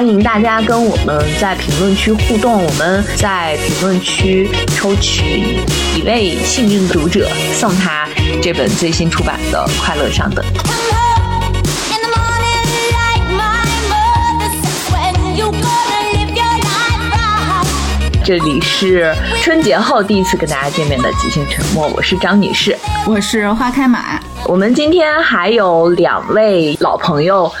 [0.00, 5.58] 欢迎大家跟我们在评论区互动，我们在评论区抽取
[5.94, 8.08] 一位幸运读者，送他
[8.40, 10.42] 这本最新出版的《快乐上等》。
[18.24, 22.74] 这里是春节后第一次跟大家见面的即兴沉默，我是张女士，
[23.06, 24.18] 我是花开满。
[24.46, 27.52] 我们今天还有两位老朋友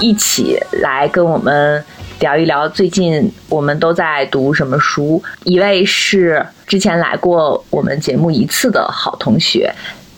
[0.00, 1.84] 一起来跟我们
[2.20, 5.22] 聊一聊最近我们都在读什么书。
[5.44, 9.70] 一位是之前来过我们节目一次的好同学，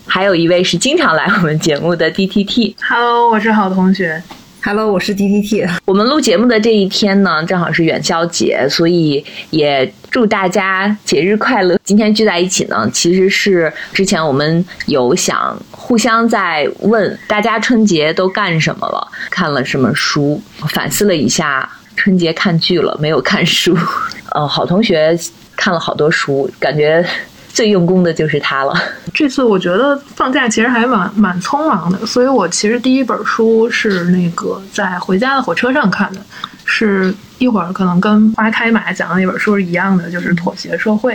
[0.07, 2.75] 还有一位是经常来我们节目的 D T T。
[2.87, 4.23] Hello，我是好同学。
[4.65, 5.67] Hello，我是 D D T。
[5.83, 11.77] 我们录节目的这一天呢，正好是元宵节，所以也祝大家节日快乐。
[11.83, 23.77] 今天聚在一起呢，其实是之前我们有想互相在问大家春节都干什么了，看了什么书，反思了一下，春节看剧了，没有看书。
[24.31, 25.13] 呃，好同学
[25.57, 27.05] 看了好多书，感觉。
[27.53, 28.73] 最用功的就是他了。
[29.13, 36.19] 这次我觉得放假其实还蛮蛮匆忙的，所以我其实第一本书是那个在回家的火车上看的，
[36.65, 41.13] 是一会儿可能跟花开马讲的那本书是一样的，就是《妥协社会》。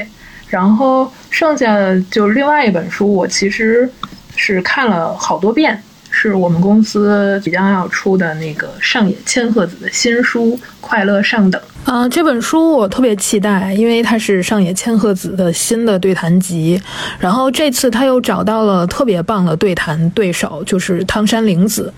[0.48, 3.91] 然后剩下的就另外一本书，我其实
[4.34, 11.61] 是看了好多遍，是我们公司即将要出的那个上野千鹤子的新书《快乐上等》。
[11.91, 16.78] 嗯，这本书我特别期待，因为它是上野千鹤子的新的对谈集。
[17.19, 21.91] 然后这次他又找到了特别棒的对谈对手，就是汤山玲子。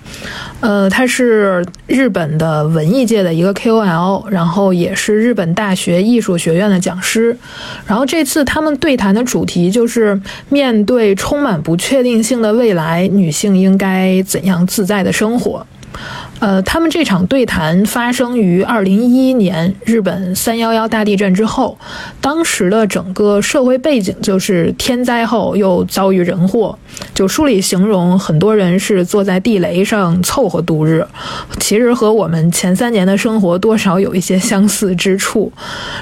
[0.60, 7.36] 呃，他是日本的文艺界的一个 KOL，然后也是日本大学艺术学院的讲师。
[7.84, 15.66] 然后这次他们对谈的主题就是面对充满不确定性的未来，女性应该怎样自在的生活。
[16.40, 21.76] 呃，他们这场对谈发生于二零一一年日本三幺幺大地震之后，
[22.18, 26.78] 当时的整个社会背景就是天灾后又遭遇人祸。
[27.14, 31.06] 就书里形容，很多人是坐在地雷上凑合度日，
[31.58, 35.52] 其实和我们前三年的生活多少有一些相似之处。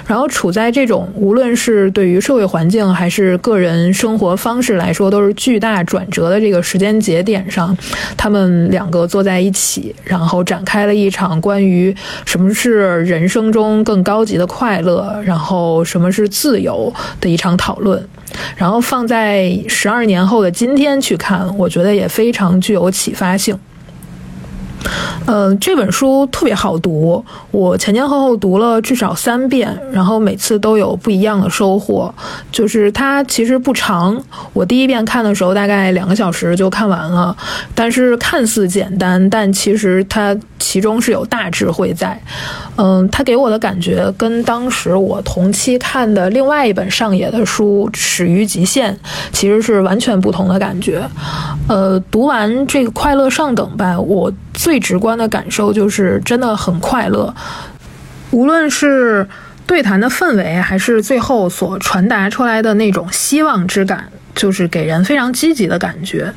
[0.07, 7.77] 然后处在这种无论是对于社会环境还是个人生活方式来说都是巨大转折的这个时间节点上，
[8.17, 10.28] 他们两个坐在一起，然后。
[10.29, 11.95] 后展开了一场关于
[12.27, 18.07] 什么是人生中更高级的快乐，然后什么是自由的一场讨论，
[18.57, 23.59] 然后放在十二年后的今天去看，我觉得也非常具有启发性。
[25.27, 32.13] 呃，这本书特别好读，我前前后后读了至少三遍，然后每次都有不一样的收获。
[32.51, 34.19] 就是它其实不长，
[34.53, 37.37] 我第一遍看的时候大概两个小时就看完了，
[37.75, 42.19] 但是看似简单，但其实它其中是有大智慧在。
[42.77, 48.95] 嗯，它给我的感觉跟当时我同期看的另外一本上野的书《始于极限》
[49.33, 51.03] 其实是完全不同的感觉。
[51.69, 54.33] 呃，读完这个《快乐上等》吧，我。
[54.69, 57.35] 最直观的感受就是真的很快乐，
[58.33, 59.27] 无论是
[59.67, 66.31] 对谈的氛围，还是最后所传达出来的那种希望之感，就是给人非常积极的感觉。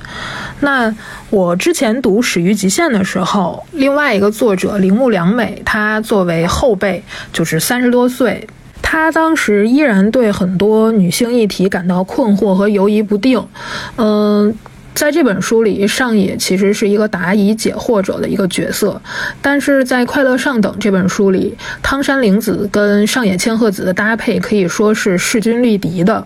[0.62, 0.96] 那
[1.30, 7.04] 我之前读《始于极限》的时候，另外一个作者铃木良美，她作为后辈，
[7.34, 8.48] 就是三十多岁，
[8.82, 13.46] 她当时依然对很多女性议题感到困惑和犹疑不定，
[13.98, 14.56] 嗯。
[14.94, 19.02] 在这本书里，上野其实是一个答疑解惑者的一个角色，
[19.42, 26.26] 但是在《快乐上等》这本书里，汤山玲子跟上野千鹤子的搭配可以说是势均力敌的。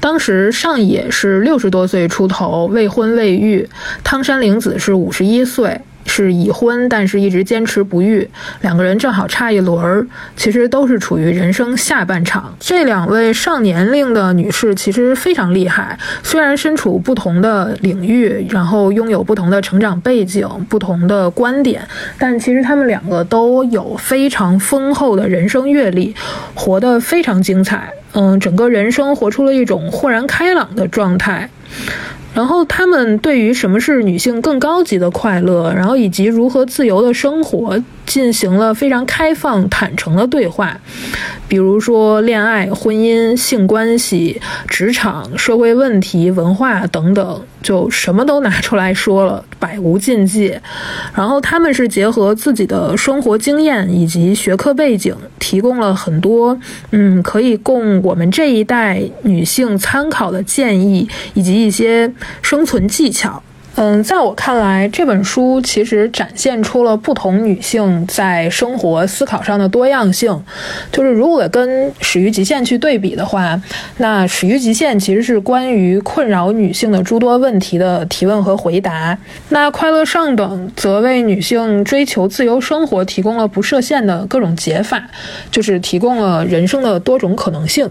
[0.00, 3.68] 当时上野是六十多岁出头，未婚未育，
[4.04, 5.80] 汤山玲子是五十一岁。
[6.06, 8.28] 是已婚，但是一直坚持不育，
[8.60, 12.54] 两个人正好差一轮儿，其实都是处于人生下半场。
[12.60, 21.86] 这两位上年龄的女士其实非常厉害，虽然身处不同的领域，然后拥有不同的成长背景、不同的观点，
[22.18, 26.14] 但其实她们两个都有非常丰厚的人生阅历，
[26.54, 27.92] 活得非常精彩。
[28.14, 31.48] 嗯，整个人生活出了一种豁然开朗的状态。
[32.34, 37.82] 然后他们对于什么是女性更高级的快乐，然后以及如何自由的生活。
[38.04, 40.78] 进行了非常开放、坦诚的对话，
[41.48, 50.54] 比如说恋爱、婚姻、性关系、职场、社会问题、文化等等，就什么都拿出来说了，百无禁忌。
[51.14, 56.58] 然后他们是结合自己的生活经验以及学科背景，提供了很多
[56.90, 62.12] 嗯可以供我们这一代女性参考的建议，以及一些
[62.42, 63.42] 生存技巧。
[63.74, 70.44] 嗯，在我看来，这本书其实展现出了不同女性在生活思考上的多样性。
[70.92, 73.58] 就是如果跟《始于极限》去对比的话，
[73.96, 79.16] 那《始于极限》其实是关于困扰女性的诸多问题的提问和回答。
[79.48, 85.02] 那《快乐上等》则为女性追求自由生活提供了不设限的各种解法，
[85.50, 87.88] 就是提供了人生的多种可能性。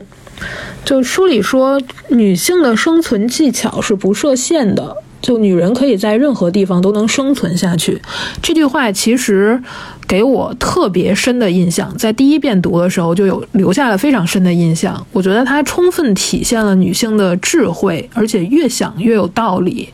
[0.83, 4.97] 就书里说，女性的生存技巧是不设限的。
[5.21, 8.01] 就女人可以在任何地方都能生存下去，
[8.41, 9.61] 这句话其实
[10.07, 15.05] 给我特别深的印象，在第一遍读的时候就有留下了非常深的印象。
[15.11, 19.89] 我觉得它充分体现了女性的智慧，而且越想越有道理。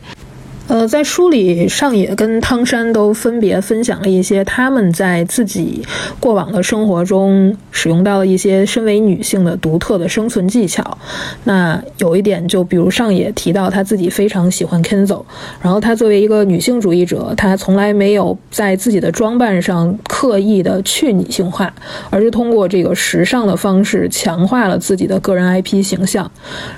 [0.68, 5.82] 呃，在书里，上野跟汤山都分别分享了一些他们在自己
[6.20, 10.98] 过往的生活中使用到的一些身为女性的独特的生存技巧。
[11.44, 15.24] 那有一点，就比如上野提到他自己非常喜欢 Kenzo，
[15.62, 21.72] 然后他作为一个女性主义者，他从来没有在自己的装扮上刻意的去女性化，
[22.10, 26.30] 而是通过这个时尚的方式强化了自己的个人 IP 形象。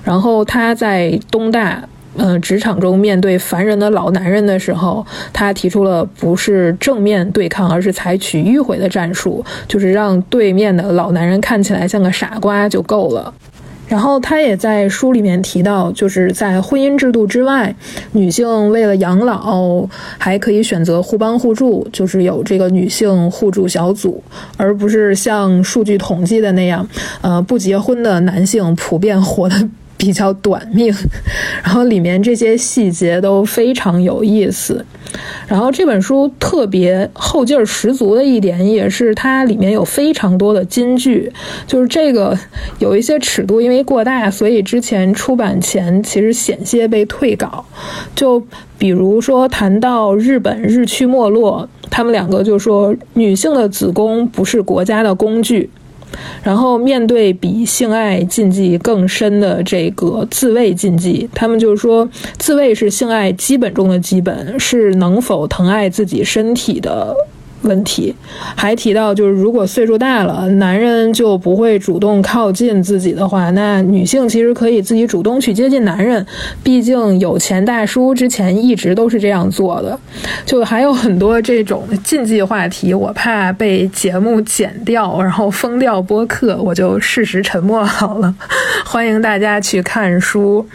[0.05, 1.83] 然后他在东大。
[2.17, 13.33] 呃，职场中面对烦人的老男人的时候，他提出了不是正面对抗，而是采取迂回的战术，就是让对面的老男人看起来像个傻瓜就够了。
[13.89, 17.75] 然后他也在书里面提到，就是在婚姻制度之外，
[18.13, 19.85] 女性为了养老
[20.17, 24.23] 还可以选择互帮互助，就是有这个女性互助小组，
[24.57, 26.89] 而不是像数据统计的那样，
[27.21, 29.69] 呃，不结婚的男性普遍活得。
[30.01, 30.91] 比较短命，
[31.63, 34.83] 然后里面这些细节都非常有意思。
[35.47, 41.31] 然后这本书特别后劲儿十足的一点，也是它里面有非常多的金句。
[41.67, 42.39] 就是这个
[42.79, 47.65] 有一些尺度因为过大，所以之前出版前其实险些被退稿。
[48.15, 48.43] 就
[48.79, 55.69] 比如说谈到日本日趋没落，他们两个就说女性的子宫不是国家的工具。
[56.43, 62.09] 然后面对比性爱禁忌更深的这个自慰禁忌，他们就是说，
[62.39, 67.15] 自慰是性爱基本中的基本，是能否疼爱自己身体的。
[67.63, 68.15] 问题
[68.57, 76.25] 还提到，就是如果岁数大了，男人就不会主动靠近自己的话，那女性其实可以自己主动去接近男人。
[76.63, 79.99] 毕竟有钱大叔之前一直都是这样做的。
[80.47, 88.35] 就还有很多这种禁忌话题，我怕被节目剪掉，然后封掉播客，我就适时沉默好了。
[88.87, 90.67] 欢迎大家去看书。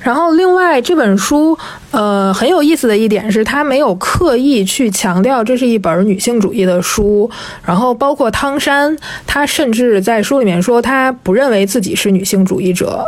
[0.00, 1.56] 然后，另外这本书，
[1.90, 7.30] 呃，很有意思的一点是，它没有刻意去强调这是一本女性主义的书。
[7.64, 13.04] 然后，包括汤山，他甚至在书里面说，他不认为自己是女性主义者。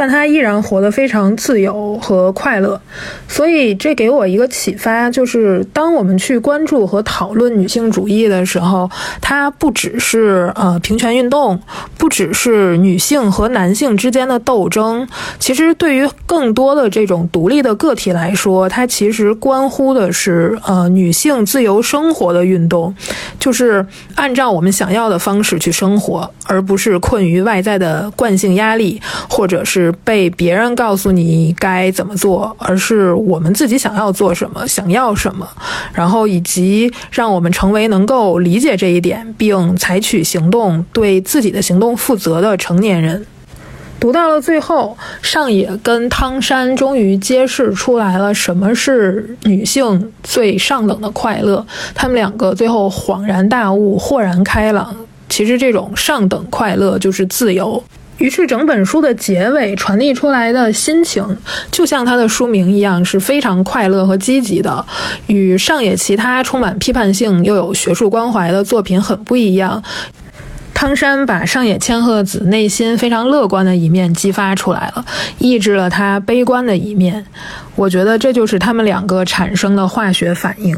[0.00, 2.80] 但他依然活得非常自由和快乐，
[3.26, 8.88] 所以这给我一个启发，就是当我们去关注和讨论女性主义的时候，
[9.20, 11.60] 它不只是呃平权运动，
[11.96, 15.04] 不只是女性和男性之间的斗争，
[15.40, 22.94] 其实对于更多的这种独立的个体来说，它其实关乎的是呃女性自由生活的运动，
[23.40, 23.84] 就是
[24.14, 29.87] 按照我们想要的方式去生活，而不是困于外在的惯性压力，或者是。
[30.04, 35.48] 被别人告诉你该怎么做，而是我们自己想要做什么，想要什么，
[35.92, 43.26] 然后以及让我们成为能够理解这一点并采取行动、对自己的行动负责的成年人。
[44.00, 51.66] 读到了最后，上野跟汤山终于揭示出来了什么是女性最上等的快乐。
[51.96, 54.94] 他们两个最后恍然大悟，豁然开朗。
[55.28, 57.82] 其实这种上等快乐就是自由。
[58.18, 61.24] 于是，整本书的结尾传递出来的心情，
[61.70, 64.84] 就像它的书名一样，是非常快乐和积极的，
[65.28, 69.82] 与上野其他充满批判性又有学术关怀的作品很不一样。
[70.74, 75.04] 汤山把上野千鹤子内心非常乐观的一面激发出来了，
[75.38, 77.24] 抑制了他悲观的一面。
[77.76, 80.76] 我觉得这就是他们两个产生的化学反应。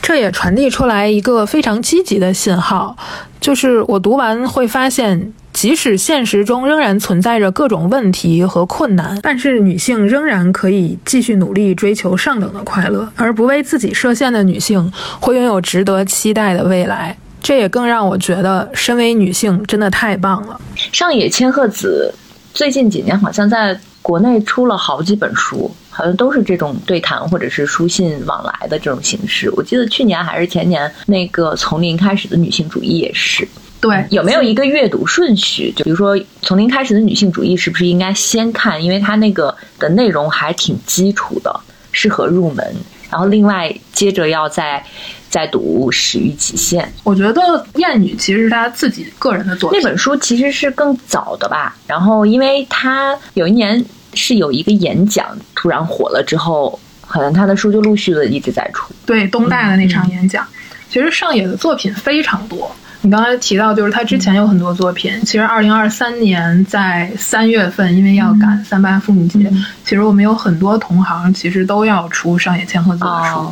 [0.00, 2.96] 这也传递出来一个非常积极的信号，
[3.40, 5.34] 就是我读完会发现。
[5.52, 14.90] 即使现实中仍然存在着各种问题和困难，但是女性仍然可以继续努力追求上等的快乐，而不为自己设限的女性
[15.20, 17.16] 会拥有值得期待的未来。
[17.42, 20.60] 这也更让我觉得，身为女性真的太棒了。
[20.92, 22.14] 上野千鹤子
[22.54, 29.50] 最近几年好像在国内出了好几本书，好像都是这种对谈或者是书信往来的这种形式。
[29.56, 33.46] 我记得去年还是前年，那个从零开始的女性主义也是。
[33.82, 35.70] 对，有没有一个阅读顺序？
[35.76, 38.82] 就比如说，从零开始的女性主义是不是应该先看？
[38.82, 41.60] 因为它那个的内容还挺基础的。
[41.94, 42.74] 适合入门。
[43.10, 44.82] 然后另外接着要再
[45.28, 49.78] 再读《始于极限》，我觉得燕女其实是她自己个人的作品。
[49.78, 51.76] 那本书其实是更早的吧。
[51.86, 53.84] 然后因为她有一年
[54.14, 58.94] 是有一个演讲突然火了之后，好像她的书就陆续的一直在出。
[59.04, 60.48] 对东大的那场演讲，
[60.88, 62.74] 其实上野的作品非常多。
[63.04, 65.12] 你刚才提到，就是他之前有很多作品。
[65.24, 69.52] 其实，二零二三年在三月份，因为要赶三八妇女节，
[69.84, 73.50] 其实我们有很多同行其实都要出上野千鹤子的书。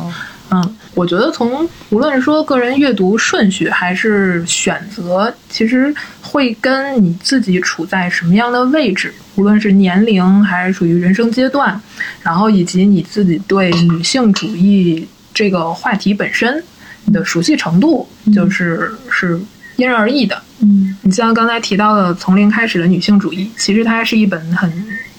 [0.51, 11.79] 嗯，我觉得从无论说个人阅读顺序还是选择，其实会跟你自己处在什么样的位置，无论是年龄还是属于人生阶段，
[12.21, 16.63] 然后以及你自己对女性主义这个话题本身。
[17.05, 19.39] 你的熟悉程度就是是
[19.77, 20.41] 因人而异的。
[20.59, 24.71] 嗯，你像刚才提到的《从零开始的女性主义》，其实它是一本很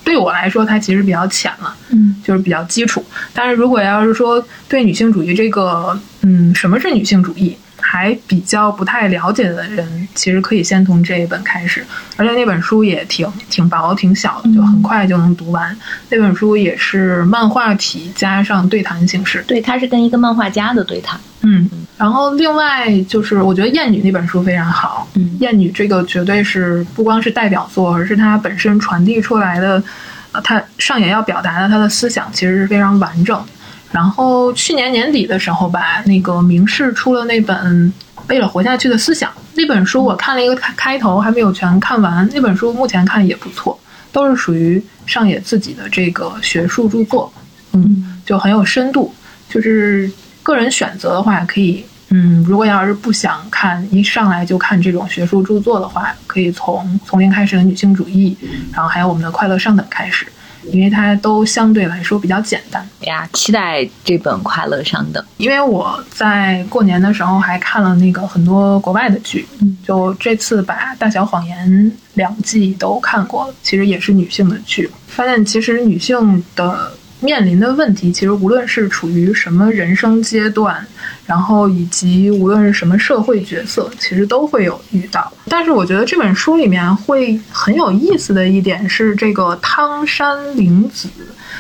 [0.05, 1.75] 对我来说，它其实比较浅了。
[1.91, 3.05] 嗯，就是比较基础。
[3.33, 7.57] 但是如果要是说对女性主义这个，嗯，什么是女性主义？
[7.83, 11.85] 还比较不太了解的人，其实可以先从这一本开始，
[12.17, 15.77] 而且那本书也挺挺薄、挺小的，就很快就能读完。
[16.09, 21.21] 那本书也是漫画体加上对谈形式，对，它是跟一个漫画家的对谈。
[21.43, 29.83] 嗯，然后另外就是我觉得《艳女》那本书非常好，嗯，《艳女》这个绝对是不光是代表作，而是它本身传递出来的，
[30.31, 33.45] 呃，它上演要表达的它的思想其实是非常完整。
[33.93, 37.93] 然后去年年底的时候吧，那个明世出了那本
[38.29, 42.29] 《为了活下去的思想》那本书，我看了一个开开头，还没有全看完。
[42.33, 43.79] 那本书目前看也不错，
[44.11, 47.31] 都是属于上野自己的这个学术著作，
[47.73, 49.15] 嗯，就很有深度。
[49.51, 50.11] 就是
[50.43, 58.35] 个人选择的话，可以，嗯，如果要是不想看一上来就看这种学术著作的话，可以从从零开始的女性主义，
[58.73, 60.27] 然后还有我们的快乐上等开始。
[60.71, 65.23] 因为它都相对来说比较简单呀，期待这本《快乐上等》。
[65.37, 69.47] 因为我在过年的时候还看了那个很多国外的剧，
[69.87, 71.69] 就这次把《大小谎言》
[72.14, 76.92] 两季都看过了，其实也是女性的剧，发现其实女性的。
[77.23, 80.85] 面临的问题，其实无论是处于什么人生阶段，
[81.25, 85.33] 然后以及无论是什么社会角色，其实都会有遇到。
[85.47, 91.09] 但是我觉得这本书里面会很有意思的一点是，这个汤山玲子，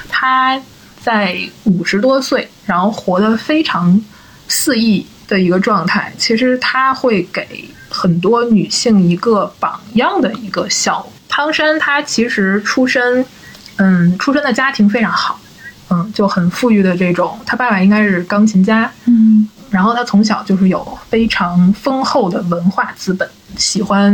[0.08, 0.60] 她
[1.00, 3.98] 在五十多岁，然后活得非常
[4.48, 11.12] 肆意的一个状态，其实她会给很多女性一个榜样的一个效果。
[11.28, 13.24] 汤山她其实出身，
[13.76, 15.38] 嗯，出身的家庭非常好。
[15.92, 24.10] 嗯，就很富裕的这种，他爸爸应该是钢琴家，嗯，然后他从小就是有非常丰厚的文化资本，喜欢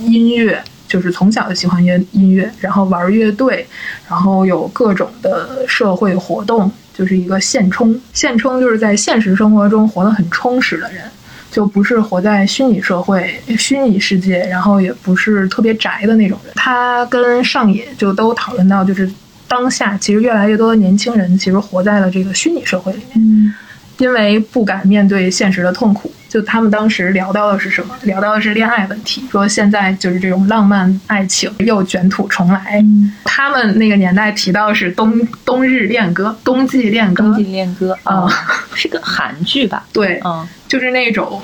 [0.00, 3.64] 音乐，就是从小就喜欢音音乐，然后玩乐队，
[4.08, 11.04] 然后有各种的社会活动，就是一个现充，现充就是在现实生活中活得很充实的人，
[11.52, 16.52] 就不是活在虚拟社会、虚拟世界，然后也不是特别宅的那种人。
[16.56, 19.08] 他跟上野就都讨论到，就是。
[19.52, 23.54] 当下其实越来越多的年轻人其实活在了这个虚拟社会里面，
[23.98, 26.10] 因为不敢面对现实的痛苦。
[26.26, 27.94] 就他们当时聊到的是什么？
[28.04, 32.82] 聊到的是恋爱问题，说现在就是这种浪漫爱情又卷土重来。
[33.24, 38.26] 他们那个年代提到是冬冬日恋歌、冬季恋歌、冬季恋歌啊，
[38.74, 39.84] 是个韩剧吧？
[39.92, 41.42] 对，嗯，就是那种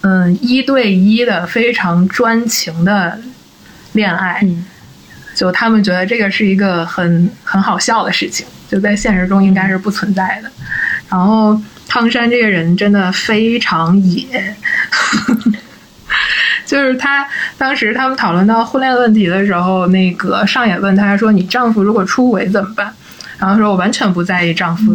[0.00, 3.20] 嗯一对一的非常专情的
[3.92, 4.44] 恋爱。
[5.34, 10.50] 就他们觉得这个是一个很很好笑的事情，就在现实中应该是不存在的。
[11.08, 14.54] 然后汤山这个人真的非常野，
[16.66, 17.26] 就是他
[17.58, 22.92] 当时他们讨论到婚恋问题的时候，那个上野问他说：“你丈夫如果出轨怎么办？”
[23.38, 24.94] 然后说：“我完全不在意丈夫。”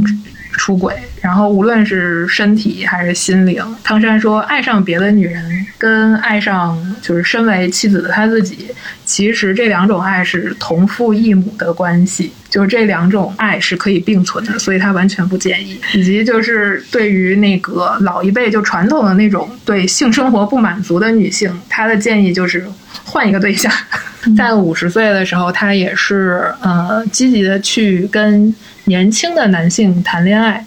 [0.58, 8.68] 出轨，然后无论是身体还是心灵，汤山说，爱上别的女人跟爱上就是身为妻子的他自己，
[9.06, 15.80] 其实这两种爱是同父异母的关系，就是这两种爱是可以并存的，所以他完全不介意。
[15.94, 22.66] 以及就是对于那个老一辈就传统的那种对性生活不满足的女性，他的建议就是
[23.04, 23.72] 换一个对象。
[24.36, 28.54] 在五十岁的时候，他也是呃积极的去跟。
[28.86, 30.66] 年轻的男性谈恋爱，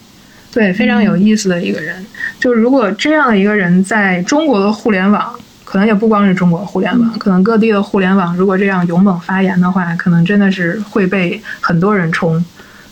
[0.53, 2.05] 对，非常有意思的一个人。
[2.39, 5.35] 就是如果这样的一个人在中国的互联网，
[5.65, 12.45] 可能也不光是中国互联网，可能各地的互联网，如果这样勇猛发言的话，可能真的是会被很多人冲。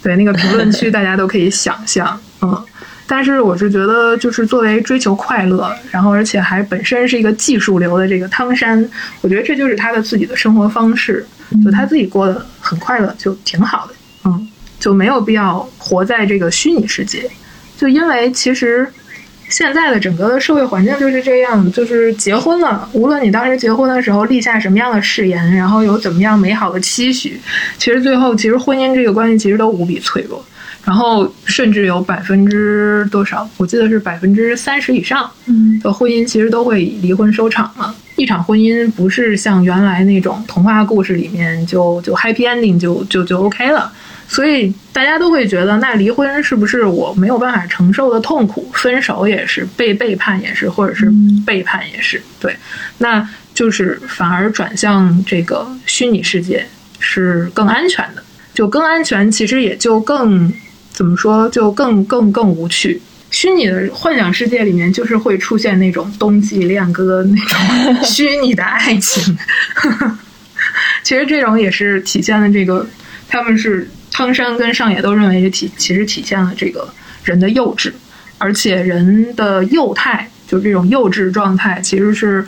[0.03, 2.65] 对，那个评论区 大家都可以想象，嗯。
[3.09, 8.85] 但是我是觉得，就是作为追求快乐，然后而且还本身是一个技术流的这个汤山，
[9.21, 11.25] 我觉得这就是他的自己的生活方式，
[11.65, 14.06] 就他自己过得很快乐，就挺好的，嗯。
[14.87, 17.29] 就没有必要活在这个虚拟世界。
[17.77, 18.87] 就因为其实
[19.49, 27.41] 现在的整个的社会环境就是这样，就是结婚了，无论你当时结婚的时候立下什么样的誓言，然后有怎么样美好的期许，
[27.79, 30.41] 其实最后其实婚姻这个关系其实都无比脆弱。
[30.85, 33.49] 然后甚至有百分之多少？
[33.57, 35.29] 我记得是百分之三十以上
[35.83, 37.93] 的婚姻其实都会以离婚收场嘛。
[38.15, 43.93] 一场婚姻不是像原来那种童话故事里面就就 happy ending 就就就 OK 了。
[44.29, 48.71] 所以大家都会觉得，那离婚是不是我没有办法承受的痛苦？
[48.75, 51.13] 分手也是，被背叛也是，或者是
[51.47, 52.23] 背叛也是。
[52.41, 52.57] 对，
[52.99, 56.67] 那就是反而转向这个虚拟世界
[56.99, 60.53] 是更安全的，就更安全，其实也就更。
[60.97, 62.99] 怎么说就更更更无趣？
[63.31, 67.59] 虚拟的幻想世界里面，就是会出现那种冬季恋歌那种
[68.03, 69.37] 虚拟的爱情。
[71.05, 72.87] 其实这种也是体现了这个，
[73.29, 76.89] 他们是汤山跟上野都认为这体，其实体现了这个
[77.23, 77.93] 人的幼稚，
[78.39, 82.43] 而且人的幼态，就这种幼稚状态，其实是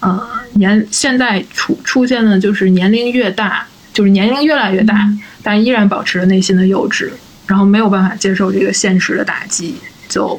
[0.00, 0.22] 呃
[0.56, 5.10] 年现在出出现的，就是年龄越大，就是年龄越来越大，
[5.42, 7.08] 但依然保持着内心的幼稚。
[7.46, 9.76] 然后没有办法接受这个现实的打击，
[10.10, 10.38] 就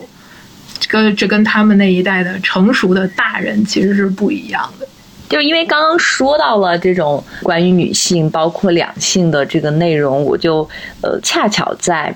[0.88, 4.88] 跟这跟他们那一代的成熟的大人其实是不一样的。
[5.30, 10.68] 就因为刚刚说到了这种关于女性包括两性的这个内容，我就
[11.02, 12.16] 呃恰巧在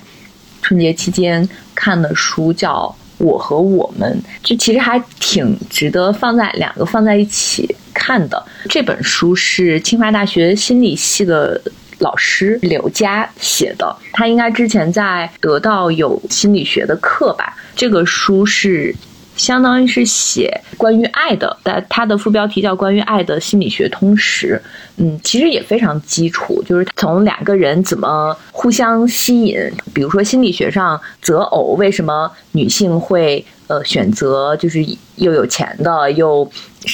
[0.61, 8.43] 春节期间看的书叫《我和我们》，就其实还挺值得放在两个放在一起看的。
[8.69, 11.61] 这本书是清华大学心理系的。
[12.01, 17.53] 老师刘佳写的，他应该之前在得到有心理学的课吧。
[17.75, 18.95] 这个书是
[19.39, 24.61] 相当于是写关于爱的，但它的副标题叫《关于爱的心理学通识》。
[24.97, 29.57] 嗯，其实也非常基础，就是从两个人怎么互相吸引，
[29.93, 34.85] 比如说心理学上择偶，为什么女性会呃选择就是
[35.15, 36.47] 又有钱的又。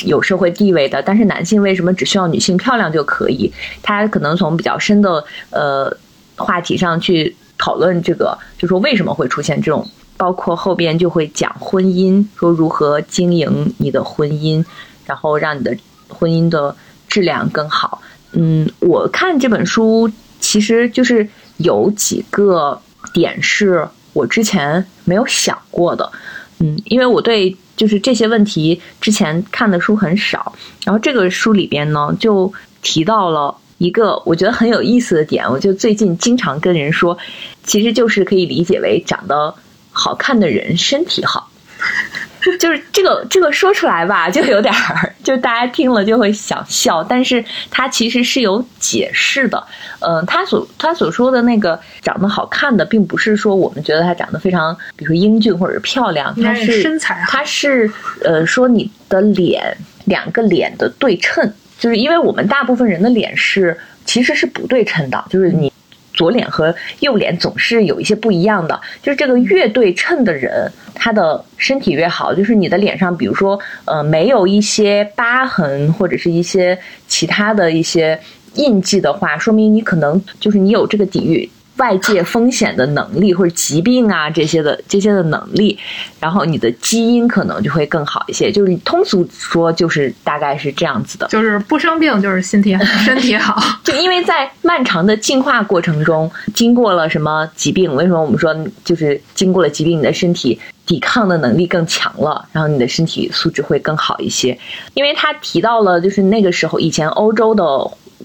[0.06, 3.50] 有社会地位的，但是男性为什么只需要女性漂亮就可以？
[3.84, 5.96] 他可能从比较深的呃
[6.36, 14.64] 话题上去讨论这个，就说为什么会出现这种，包括后边就会讲婚姻，说如何经营你的婚姻，
[15.06, 15.76] 然后让你的
[16.08, 16.76] 婚姻的
[17.08, 18.02] 质量更好。
[18.34, 22.82] 嗯，我看这本书其实就是有几个
[23.14, 26.12] 点是我之前没有想过的，
[26.60, 27.56] 嗯，因为我对。
[27.76, 30.54] 就是这些问题，之前看的书很少，
[30.86, 37.18] 然后这个书里边呢，就提到了一个我觉得很有意思的点，我就最近经常跟人说，
[37.66, 39.54] 其实就是可以理解为长得
[39.96, 41.50] 好看的人身体好。
[42.60, 49.64] 就是这个这个说出来吧， 就有点儿，就大家听了就会想笑，但是它其实是有解释的。
[50.00, 57.92] 嗯，他所他所说的那个长得好看的，并不是说我们觉得他长得非常，比如说英俊或者是漂亮，他是身材，他是
[58.24, 65.72] 呃说你的脸两个脸的对称，就是因为我们大部分人的脸是其实是不对称的，就是你。
[66.16, 72.34] 左脸和右脸总是有一些不一样的，就是这个越对称的人，他的身体越好。
[72.34, 76.76] 就是你的脸上，比如说，呃，没有一些疤痕或者是一些
[77.08, 78.20] 其他的一些
[78.56, 81.48] 印记的话，说明你可能就是你有这个抵御。
[81.78, 85.78] 外界风险的能力或者疾病啊这些的这些的能力，
[86.20, 88.52] 然后你的基因可能就会更好一些。
[88.52, 93.62] 就是通俗说，就是大概是这样子的，就是不生病就是身体 身体好。
[93.84, 97.94] 就因为在漫长的进化过程中，经过了什么疾病？
[97.96, 104.58] 为什么我们说就是经过了疾病，你的身体抵抗的能力更强了，然后你的身体素质会更好一些？
[104.94, 107.64] 因为他提到了，就是那个时候以前欧洲的。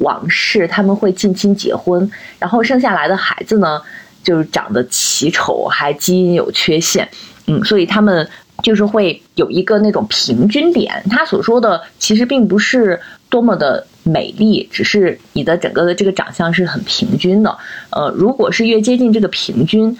[0.00, 3.80] 王室他们会近亲结婚，然后生下来的孩子呢，
[4.22, 7.08] 就是长得奇丑，还基因有缺陷，
[7.46, 8.28] 嗯，所以他们
[8.62, 11.02] 就是会有一个那种平均脸。
[11.10, 17.56] 他所说的其实并不是多么的美丽，只是你的整个的这个长相是很平均的。
[17.90, 19.96] 呃，如果是越接近这个平均，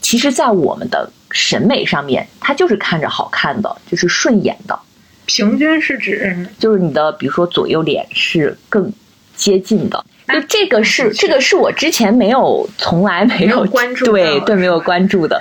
[0.00, 4.78] 其实，在我们的审美上面，它就是看着好看的，就是顺眼的。
[5.24, 8.92] 平均是指就是你的，比如说左右脸是更。
[9.36, 15.40] 接近的，就这个是这个是我之前没有从来没有关注，对对，没有关注的，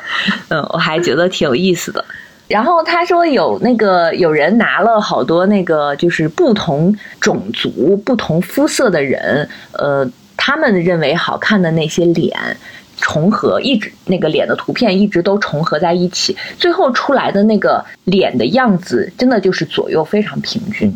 [0.50, 2.04] 嗯，我还觉得挺有意思的。
[2.48, 12.58] 然后他说有那个有人拿了好多那个就是不同种族、不同肤色的人，呃，他们认为好看的那些脸
[13.02, 20.96] 重合，一直那个脸的图片一直都重合在一起，最后出来的那个脸的样子，真的就是左右非常平均，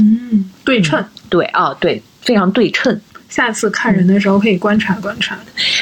[0.00, 2.02] 嗯，对称，对啊，对。
[2.24, 5.38] 非常对称，下次看人的时候可以观察观察。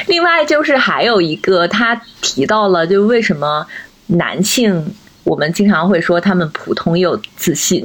[0.07, 3.65] 另外就是还有一个，他提到了，就为什么
[4.07, 7.81] 男性我们经常会说他们普通又自信。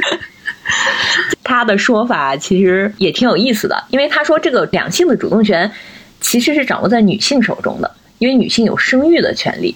[1.42, 5.72] 他的说法其实也挺有意思的，因为他说这个两性的主动权
[6.20, 9.74] 其实是掌握在女性手中的，因为女性有生育的权利，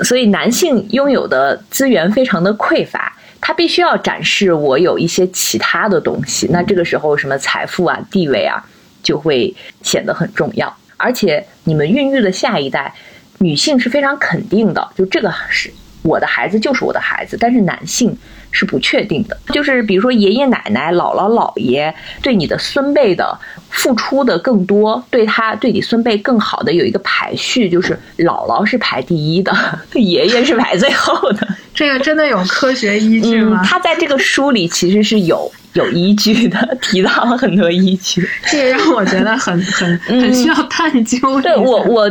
[0.00, 8.62] 所以男性拥有的资源非常的匮乏，他必须要展示我有一些其他的东西，那这个时候什么财富啊、地位啊
[9.02, 12.94] 就会显得很重要，而且你们孕育的下一代，
[13.38, 15.72] 女性是非常肯定的，就这个是
[16.02, 18.16] 我的孩子就是我的孩子，但是男性。
[18.56, 23.38] 是不确定的，就是比如说爷爷奶奶、姥姥姥爷对你的孙辈的
[23.68, 29.52] 付出的更多，对他对你孙辈更好的有一个排序，就是姥姥是排第一的，
[29.92, 31.46] 爷爷是排最后的。
[31.74, 33.62] 这个真的有科学依据吗？
[33.62, 38.26] 他在这个书里其实是有有依据的， 提到了很多依据。
[38.46, 41.40] 这也让我觉得很很很需要探究。
[41.42, 42.10] 对我我。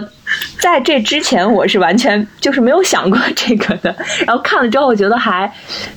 [0.59, 3.95] 在这之前，我是完全就是没有想过这个的。
[4.25, 5.51] 然后看了之后，我觉得还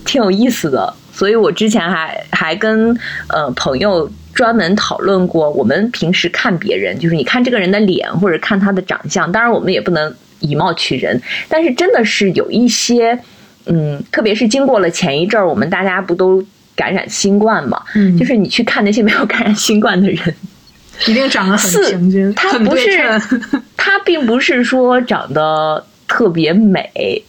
[0.04, 0.92] 挺有意思的。
[1.12, 2.96] 所以我之前还还跟
[3.28, 13.18] 呃朋友专门讨论过，我们平时看别人，就是你看这个人的脸或者看他的长相，当然我们也不能以貌取人，但是真的是有一些，
[13.66, 16.40] 嗯，特别是经过了前一阵儿，我们大家不都
[16.76, 17.82] 感染新冠嘛？
[17.96, 20.18] 嗯，就是你去看那些没有感染新冠的人。
[21.06, 23.20] 一定长得很平均，他不是，他
[24.08, 27.22] 并不是说长得特别美，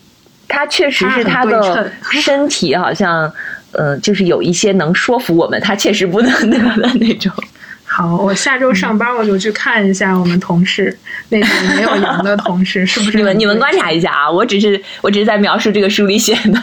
[0.47, 1.91] 他确实是他的
[2.23, 3.29] 身体好像，
[3.73, 7.29] 嗯，就是有一些能说服我们，他确实不能得的那种。
[7.83, 13.17] 好，我下周上班我就去看一下我们同事那些没有阳的同事是不是？
[13.17, 16.61] 你们你们观察一下啊，我只是我只是在描述这个书里写的。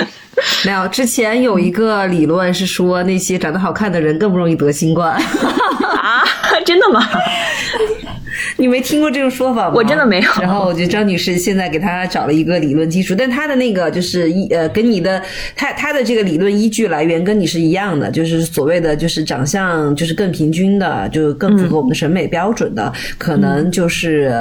[0.64, 5.12] 没有，之前有一个理论是说那些长得好看的人更不容易得新冠。
[5.12, 6.24] 啊，
[6.64, 7.06] 真的吗？
[8.56, 9.72] 你没听过这种说法吗？
[9.74, 10.30] 我真的没有。
[10.40, 15.22] 然后我觉得张女士现在给她找了一个理论基础，但她的那个就是一呃，跟你的
[15.54, 24.32] 她她的这个理论依据来源跟你是一样的，就是所谓的就是长相就是更平均的，就更符合我们的审美标准的，可能就是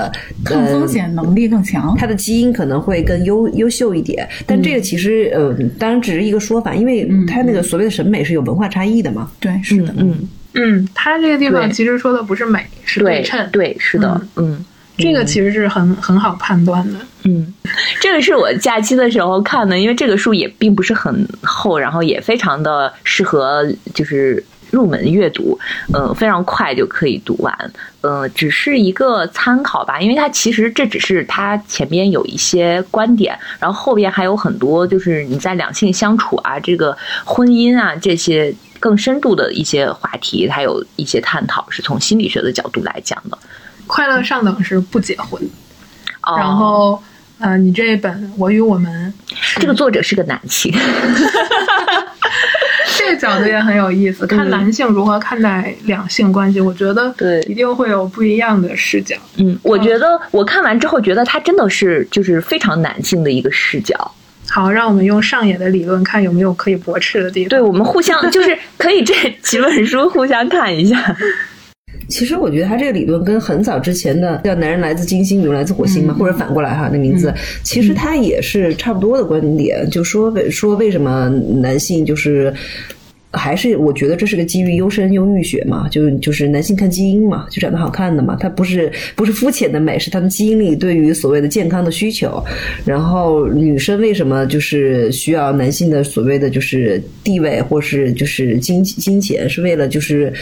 [0.43, 4.27] 抗风险能力更强，她的基因可能会更优优秀一点。
[4.45, 9.31] 但这个其实呃，当然只是一个说法，因为她那个所谓的审美是有文化差异的嘛。
[9.39, 10.15] 对，是的，嗯。
[10.53, 13.47] 嗯，他这个地方其实说的不是美，是对称。
[13.51, 14.65] 对，是的，嗯，
[14.97, 16.99] 这个其实是很很好判断的。
[17.25, 17.53] 嗯，
[18.01, 25.59] 这个是我假期的时候看的，因为这个书也并不是很厚，然后也非常的适合就是入门阅读，
[25.93, 27.71] 嗯，非常快就可以读完。
[28.01, 38.55] 嗯，只是一个参考吧，因为它其实这只是它前边有一些观点，然后后边还有很多就是你在两性相处啊，这个婚姻啊这些。
[38.79, 43.37] 更深度的一些话题，还有一些探讨，是从心理学的角度来讲的。
[43.85, 45.41] 快乐上等是不结婚，
[46.37, 47.01] 然后，
[47.39, 49.13] 呃，你这一本《我与我们》，
[49.61, 50.73] 这个作者是个男性，
[52.97, 54.27] 这个角度也很有意思。
[54.27, 59.15] 看男性如何看待两性关系，我觉得对一定会有不一样的视角。
[59.37, 64.11] 嗯，我觉得我看完之后，觉得他真的是就是非常男性的一个视角。
[64.49, 67.49] 好，让我们用上野的理论看有没有可以驳斥的地方。
[67.49, 71.15] 对我们互相就是可以这几本书互相看一下。
[72.09, 77.33] 其实我觉得他这个理论跟很早之前的叫“男人来自金星，女人来自火星”嘛，或者反过来哈，那名字
[77.63, 81.29] 其实他也是差不多的观点，就说为说为什么
[81.61, 82.53] 男性就是。
[83.33, 92.43] 还是我觉得这是个基于优生优育学嘛，就就是男性看基因嘛，就长得好看的嘛，它不是不是肤浅的美，是他们基因里对于所谓的健康的需求。
[92.85, 100.33] 然后女生为什么就是需要男性的所谓的就是地位或是就是金金钱，是为了就是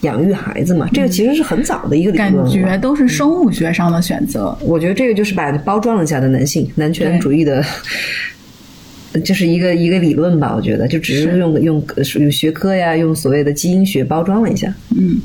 [0.00, 0.88] 养育孩子嘛？
[0.92, 4.56] 这个其实是很早的一个理论，感觉都是生物学上的选择。
[4.60, 7.64] 我觉得这个就是把包装一下的男性男权主义的。
[9.20, 11.84] 就是一个一个理论吧，我觉得就只是用用
[12.20, 14.74] 用学科呀，用所谓的基因学包装了一下。
[14.96, 15.20] 嗯，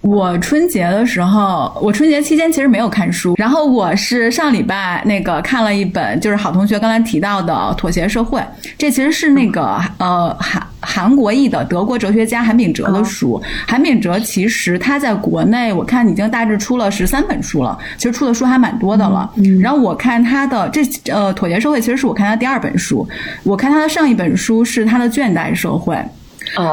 [0.00, 8.40] 我春节的时候，我春节期间其实没有看书，然后我是上礼拜那个看了一本，就是好同学刚才提到的《妥协社会》，
[8.78, 10.62] 这其实是那个呃韩。
[10.80, 19.28] 韩国裔的德国哲学家韩炳哲的书，韩炳哲其实他在国内，我看已经大致出了十三本书了，其实出的书还蛮多的了。
[19.60, 20.82] 然后我看他的这
[21.12, 23.06] 呃《妥协社会》，其实是我看他第二本书。
[23.42, 25.96] 我看他的上一本书是他的《倦怠社会》。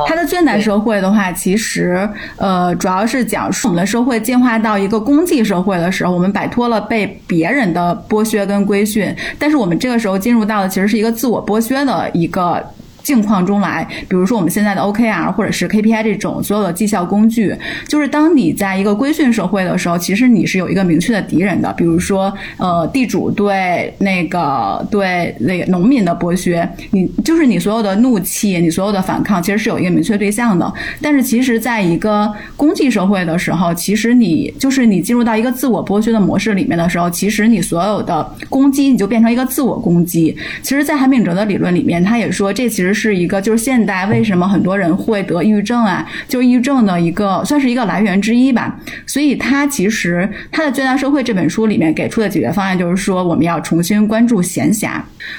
[0.07, 2.07] 它的《现代社会》的话，其实
[2.37, 12.63] 呃主要是讲述我们的社会进化到一个公济社会的时候，我们摆脱了被别人的剥削跟规训，但是我们这个时候进入到的其实是一个自我剥削的一个。
[13.05, 17.55] 境况中来，比如说我们现在的 OKR 或者是 KPI 这种所有的绩效工具，
[17.87, 30.73] 就是当你在一个规训社会的时候，其实你是有一个明确的敌人的，比如说呃地主对那个对那个农民的剥削，你就是你所有的怒气，你所有的反抗，其实是有一个明确对象的。
[30.99, 40.35] 但是其实在一个公绩社会的时候，其实你就是你进入到一个自我剥削的模式里面的时候，其实你所有的攻击你就变成一个自我攻击。
[40.63, 48.75] 其实，在韩炳哲的理论里面，他也说这其实是一个就是现代为什么很多人会得抑郁症啊，就抑郁症的一个算是一个来源之一吧。
[49.05, 54.93] 所以他其实他的《倦怠社会》这本书里面给出的解决方案就是说，我们要重新关注闲暇。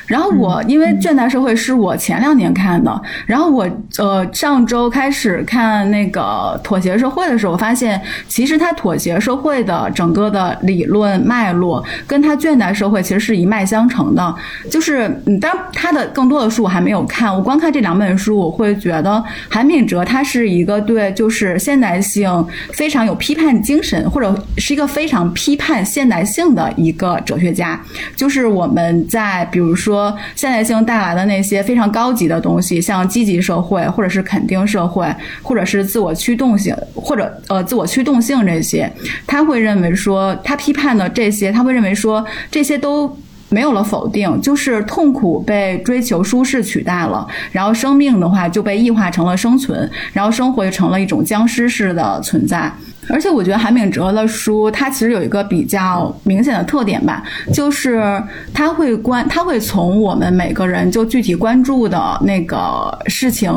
[0.07, 3.67] 然后我因为《倦怠社会》是我前两年看的，然后我
[3.99, 14.35] 呃上周开始看那个《妥协社会》的时候，我发现其实他《妥协社会》的整个的理论脉络跟他《倦怠社会》其实是一脉相承的。
[14.69, 27.81] 就是嗯，当然他的更多的书我还没有看，我光看这两本书，我会觉得韩炳哲他是一个对就是现代性非常有批判精神，或者是一个非常批判现代性的一个哲学家。
[28.17, 35.07] 就是我们在比如说现代性带来的那些非常高级的东西，像积极社会，或者是肯定社会，
[35.41, 38.93] 或者是自我驱动性，或者呃自我驱动性这些，
[39.25, 43.17] 他会认为说他批判的这些，他会认为说这些都。
[43.49, 52.71] 没有了否定，就是痛苦被追求舒适取代了，然后生命的话就被异化成了生存，然后生活就成了一种僵尸式的存在。
[53.09, 58.21] 而且我觉得韩炳哲的书，它其实有一个比较明显的特点吧，就是
[58.53, 63.53] 他会关，他会从我们每个人就具体关注的那个事情。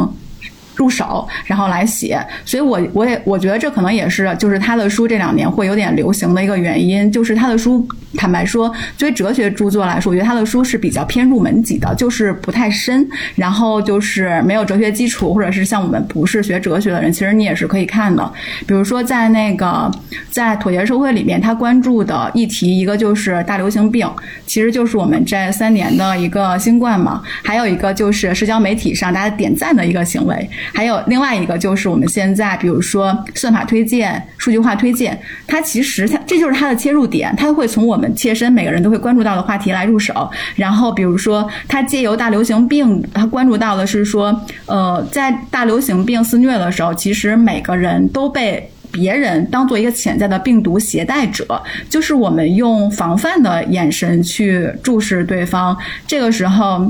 [0.76, 18.32] 入手，然后来写，所以我我也我觉得这可能也是就是他的书这两年会有点流行的一个原因，就是他的书，坦白说，作为哲学著作来说，我觉得他的书是比较偏入门级的，就是不太深，然后就是没有哲学基础，或者是像我们不是学哲学的人，其实你也是可以看的。
[18.66, 19.90] 比如说在那个
[20.32, 24.10] 在妥协社会里面，他关注的议题一个就是大流行病，
[24.46, 30.50] 其实就是我们这三年的一个新冠嘛，还有一个就是社交媒体上大家点赞的一个行为。
[30.74, 40.32] 还有另外一个就是我们现在，比如说算法推荐、数据化推荐，它其实它这就是它的切入点，它会从我我们切身每个人都会关注到的话题来入手。
[40.56, 44.34] 然后比如说，他借由大流行病，他关注到的是说，
[44.68, 56.90] 呃，在大流行病肆虐的时候，其实每个人都被别人当做一个潜在的病毒携带者，就是我们用防范的眼神去注视对方，这个时候。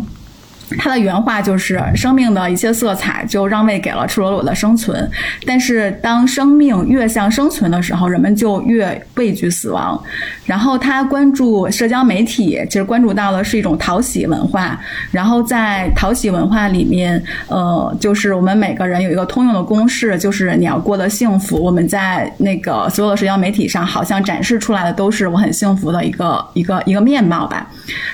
[0.78, 5.10] 他的原话就是：“生命的一切色彩就让位给了赤裸裸的生存。
[5.46, 10.00] 但是，当生命越像生存的时候，人们就越畏惧死亡。”
[10.46, 14.80] 然后，他关注社交媒体，其实关注到的是一种讨喜文化。
[15.12, 21.64] 然后，在讨喜文化里面，呃，就是我们每个人有一个通用的公式，就是你要过得幸福。
[21.64, 27.68] 我们在那个所有的社交媒体上，好像展示出来的都是我很幸福的一个一个一个面貌吧。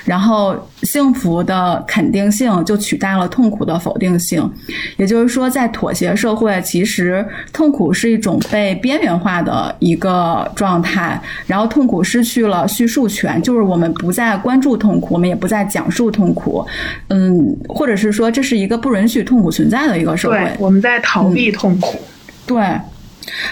[0.04, 2.45] 然后，幸福的肯定性。
[2.64, 4.50] 就取代了痛苦的否定性，
[4.96, 16.66] 也就是说，在妥协社会，其实痛苦是一种被边缘化的一个状态，然后痛苦失去了叙述权，就是我们不再关注痛苦，我们也不再讲述痛苦，
[17.08, 21.98] 嗯，或者是说，这是一个不允许痛苦存在的一个社会，我们在逃避痛苦，
[22.46, 22.56] 对。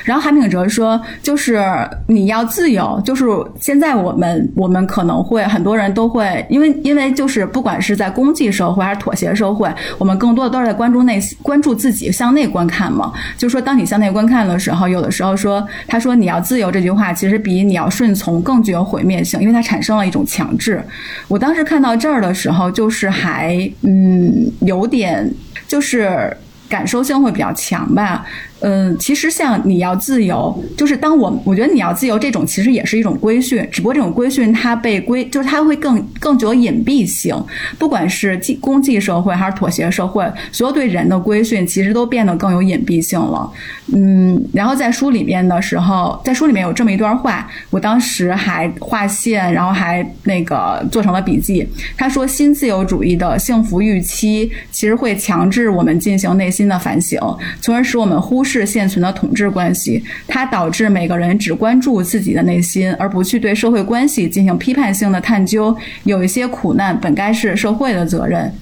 [0.04, 1.64] 然后韩炳哲说：“就是
[2.06, 3.24] 你要自由，就是
[3.60, 13.12] 现在我们我们可能会很多人都会，因为因为就是不管是在公济社会还是妥协社会，我们更多的都是在关注内关注自己向内观看嘛。
[13.36, 20.82] 就是说，当你向内观看的时候，有的时候说他说你要自由这句话，其实比你要顺从更具有毁灭性，因为它产生了一种强制。
[21.28, 25.28] 我当时看到这儿的时候，就是还嗯有点
[25.66, 26.36] 就是
[26.68, 28.24] 感受性会比较强吧。”
[28.66, 37.36] 嗯，其实像你要自由，就是当我我觉得你要自由这种，其实也是一种规训，只不过这种规训它被规，就是它会更更具有隐蔽性。
[37.78, 43.52] 不管是公公济社会还是妥协社会，所有对人的规训其实都变得更有隐蔽性了。
[43.92, 51.68] 嗯，然后在书里面的时候，在书里面有这么一段话，我当时还划线，然后还那个做成了笔记。
[51.98, 57.20] 他说，新自由主义的幸福预期其实会强制我们进行内心的反省，
[57.60, 58.53] 从而使我们忽视。
[58.60, 65.76] 是现存的统治关系，它导致每个人只关注自己的内心，而不去对社会关系进行批判性的探究。
[66.04, 68.52] 有一些苦难本该是社会的责任。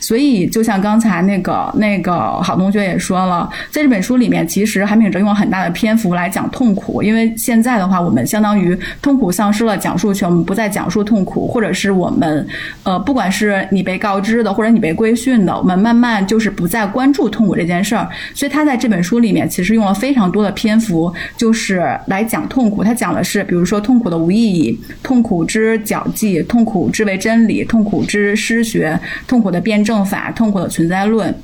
[0.00, 12.46] 所以，就像刚才那个那个好同学也说了，在这本书里面，其实韩炳哲用了很大的篇幅来讲痛苦，因为现在的话，我们相当于痛苦丧失了讲述权，我们不再讲述痛苦，或者是我们，
[12.82, 18.08] 呃，不管是你被告知的，或者你被规训的，我们慢慢就是不再关注痛苦这件事儿。
[18.34, 22.84] 所以他在这本书里面其实用了非常多的篇幅，就是来讲痛苦。
[22.84, 29.98] 他讲的是，比如说痛苦的无意义、痛苦之矫计、痛苦之为真理、痛苦之失学、痛苦的辩正。
[30.04, 31.34] 法痛苦的存在论，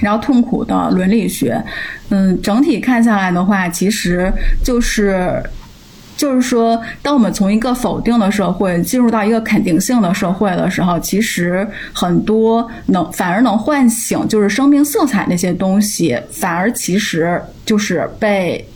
[0.00, 1.62] 然后痛苦的伦理学，
[2.08, 5.42] 嗯，整体看下来的话，其实就是
[6.16, 18.66] 就是说，当我们从一个否定的社会进入到一个肯定性的社会的时候，其实很多能反而能唤醒就是生命色彩那些东西，反而其实就是被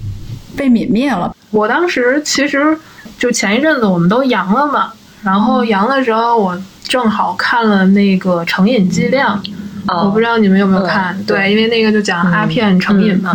[0.57, 1.35] 被泯灭了。
[1.51, 2.77] 我当时其实
[3.17, 6.61] 就前一阵子我们都阳了嘛，然后阳的时候我。
[6.89, 9.41] 正好看了那个成瘾剂量，
[9.87, 11.17] 我不知道你们有没有看？
[11.25, 13.33] 对，因为那个就讲阿片成瘾嘛。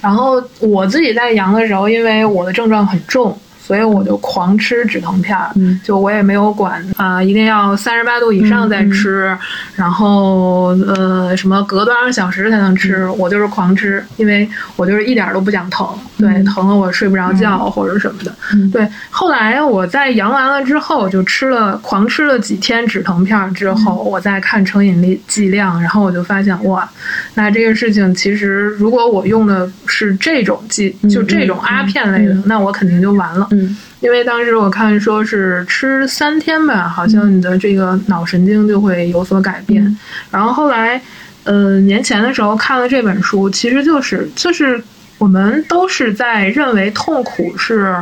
[0.00, 3.38] 然后我自己在阳的时候，因为我的症状很重。
[3.66, 5.50] 所以我就狂吃止疼片儿，
[5.82, 9.36] 就我也没有管啊，一定要三十八度以上再吃，
[9.74, 18.32] 然后呃什么隔多少小时才能吃，我就是狂吃，因为我就是一点都不想疼，对，疼了我睡不着觉或者什么的，
[18.70, 18.86] 对。
[19.10, 26.88] 后来我在阳完了之后，就吃了狂吃了几天止疼片儿之后，我再看成瘾力剂量，然后我就发现哇，
[27.34, 33.48] 那这个事情其实如果我用的是这种剂，就这种阿片类的，那我肯定就完了。
[33.56, 39.98] 嗯，因为当时我看说是吃三天吧，好像你的这个脑神经就会有所改变。
[40.30, 41.00] 然后后来，
[41.44, 44.82] 呃，年前的时候看了这本书，其实就是就是
[45.18, 47.96] 我们都是在认为痛苦是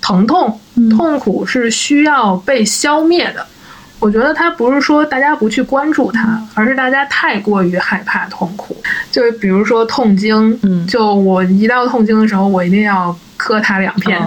[0.00, 3.46] 疼痛，痛苦是需要被消灭的。
[3.98, 8.76] 我觉得它不是说大家不去关注它，而是大家太过于害怕痛苦。
[9.10, 13.16] 就比如说痛经，嗯，就我一到痛经的时候，我一定要。
[13.36, 14.20] 磕他两片，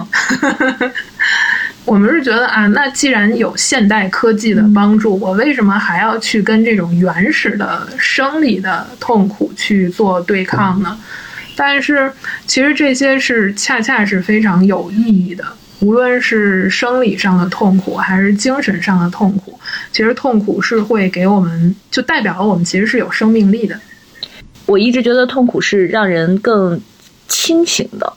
[1.84, 10.98] 我们是觉得啊，那既然有现代科技的帮助，我为什么还要去跟这种原始的生理的痛苦去做对抗呢？
[11.56, 12.10] 但是
[12.46, 15.44] 其实这些是恰恰是非常有意义的，
[15.80, 19.58] 无论是生理上的痛苦还是精神上的痛苦，
[19.92, 23.78] 其实痛苦是会给我们，就代表了我们其实是有生命力的。
[24.66, 26.80] 我一直觉得痛苦是让人更
[27.26, 28.10] 清醒的。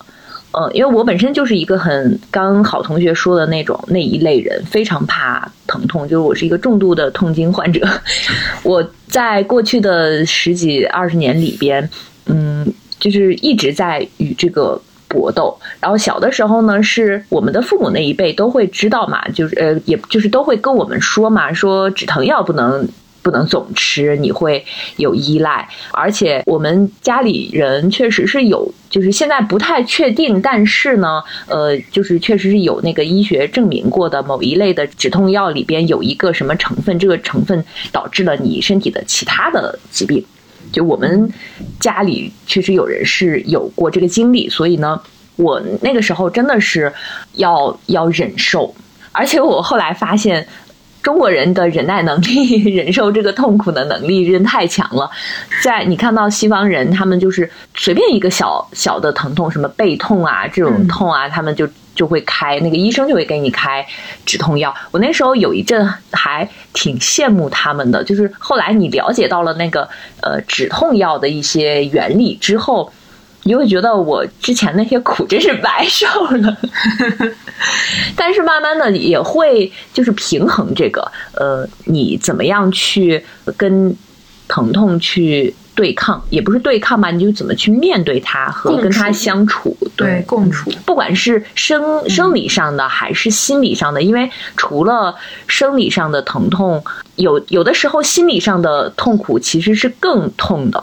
[0.56, 7.88] 嗯，因为我本身就是一个很刚好同学说的那种那一类人，非常怕疼痛，就是我是一个重度的痛经患者。
[8.64, 11.90] 我在过去的十几二十年里边，
[12.28, 15.58] 嗯，就是一直在与这个搏斗。
[15.80, 22.88] 然后小的时候呢，是我们的父母那一辈都会知道嘛，就是呃，也就是都会跟我们说嘛，说止疼药不能。
[23.24, 24.64] 不能总吃，你会
[24.98, 25.68] 有依赖。
[25.94, 40.24] 而且我们家里人确实是有，就是现在不太确定，但是呢，呃，就是确实是有那个医学证明过的某一类的止痛药里边有一个什么成分，这个成分导致了你身体的其他的疾病。
[40.72, 41.32] 就我们
[41.80, 45.02] 家里确实有人是有过这个经历，所以呢，
[45.38, 46.92] 我那个时候真的是
[47.36, 48.76] 要要忍受，
[49.14, 50.46] 而且我后来发现。
[51.04, 55.12] 中国人的忍耐能力、 忍受这个痛苦的能力真太强了。
[55.62, 63.86] 在你看到西方人，他们就是随便一个小小的疼痛，什么背痛啊这种痛啊，他们就就会开那个医生就会给你开
[64.26, 64.74] 止痛药。
[64.92, 69.88] 我那时候有一阵还挺羡慕他们的，就是后来你了解到了那个
[70.22, 72.92] 呃止痛药的一些原理之后。
[73.44, 76.58] 你会觉得我之前那些苦真是白受了，
[78.16, 83.24] 但是慢慢的也会就是平衡这个，呃，你怎么样去
[83.58, 83.96] 跟
[84.48, 95.16] 疼痛去对抗，也不是对抗吧，你就怎么去面对它和跟它相处，对，共处，不管是生生理上的还是心理上的，因为除了
[95.48, 96.84] 生理上的疼痛，
[97.16, 100.82] 有有的时候心理上的痛苦其实是更痛的。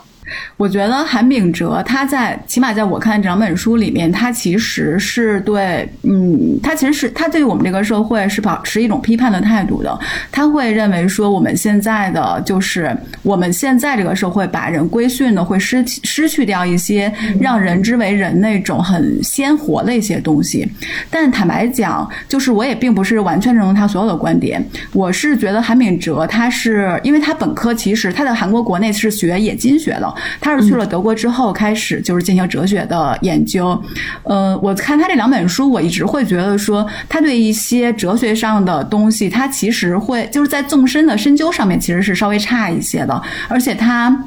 [0.56, 9.98] 我觉得韩炳哲他在起码在我看整本书里面，他其实是对，嗯，他其实是他对我们这个社会是保持一种批判的态度的。
[10.30, 20.68] 他会认为说，我们现在的就是我们现在这个社会把人规训的会失失去掉一些让人之为人那种很鲜活的一些东西。
[21.10, 24.64] 但坦白讲，就是我也并不是完全认同他所有的观点。
[24.92, 30.14] 我是觉得韩炳哲他是因为他本科其实他在韩国国内是学冶金学的。
[30.40, 33.80] 他是去了德国之后开始就是进行哲学的研究。
[34.24, 44.24] 呃，我看他这两本书，我一直会觉得说，他对一些哲学上的东西，他其实会就是在纵深的深究上面其实是稍微差一些的，而且他。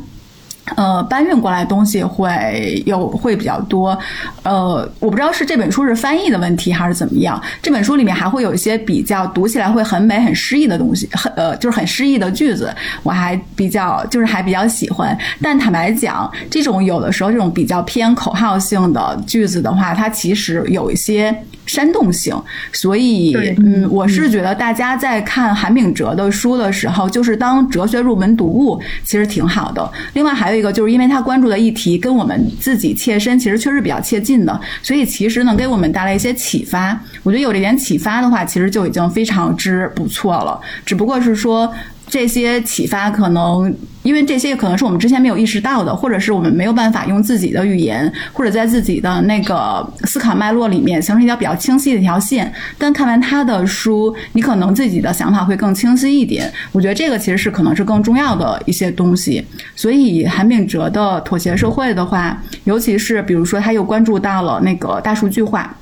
[0.77, 3.97] 呃，搬运过来的东西会有会比较多，
[4.43, 7.41] 呃，我不知道是这本书是翻译的问题还是怎么样。
[7.61, 15.17] 这本书里面还会有一些比较读起来会很美、很诗意的东西，很呃，就是很诗意的句子，我还比较就是还比较喜欢。
[15.41, 21.35] 但坦白讲，这种有的时候这种比较偏口号性的句子的话，它其实有一些。
[21.65, 22.35] 煽动性，
[22.73, 23.33] 所以
[23.63, 29.89] 嗯，我是觉得大家在看韩炳哲的书的时候，就是当哲学入门读物，其实挺好的。
[30.11, 36.99] 另外还有一个，就是因为他关注的议题跟我们自己切身，其实确实比较切近的，所以其实能给我们带来一些启发。
[37.23, 40.59] 我觉得有这点启发的话，其实就已经非常之不错了。
[40.85, 41.73] 只不过是说。
[42.09, 43.73] 这些启发可能，
[44.03, 52.53] 因为这些可能是我们之前没有意识到的，或者是我们没有办法用自己的语言，或者在自己的那个思考脉络里面形成一条比较清晰的一条线。
[52.77, 56.51] 但看完他的书，你可能自己的想法会更清晰一点。
[56.71, 59.43] 我觉得这个其实是可能是更重要的一些东西。
[59.75, 65.73] 所以韩炳哲的妥协社会的话，尤其是比如说他又关注到了那个大数据化。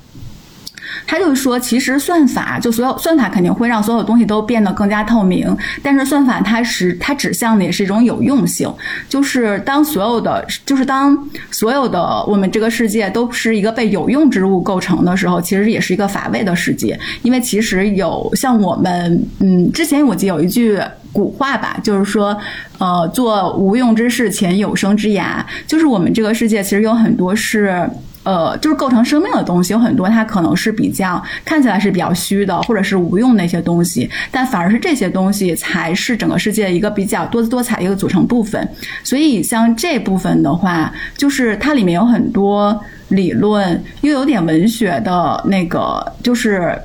[1.06, 8.72] 他就是说，其实算法就所有算法肯定会让所有东西都变得更加透明，但是算法它是它指向的也是一种有用性，
[9.08, 11.16] 就是当所有的就是当
[11.50, 20.80] 所有的我们这个世界都是一个被有用之物构成的时候，其实也是一个乏味的世界，因为其实有像我们嗯之前我记得有一句
[21.12, 22.36] 古话吧，就是说
[22.78, 27.88] 呃做无用之事，前有生之涯，就是我们这个世界其实有很多是。
[28.24, 38.68] 呃，就是构成生命的东西有很多，它可能是比较看起来是比较虚的，或者是无用的一些东西，但反而是这些东西才是整个世界一个比较多姿多彩的一个组成部分。
[39.02, 46.80] 所以像这部分的话，就是它里面有很多理论，又有点文学的那个，就是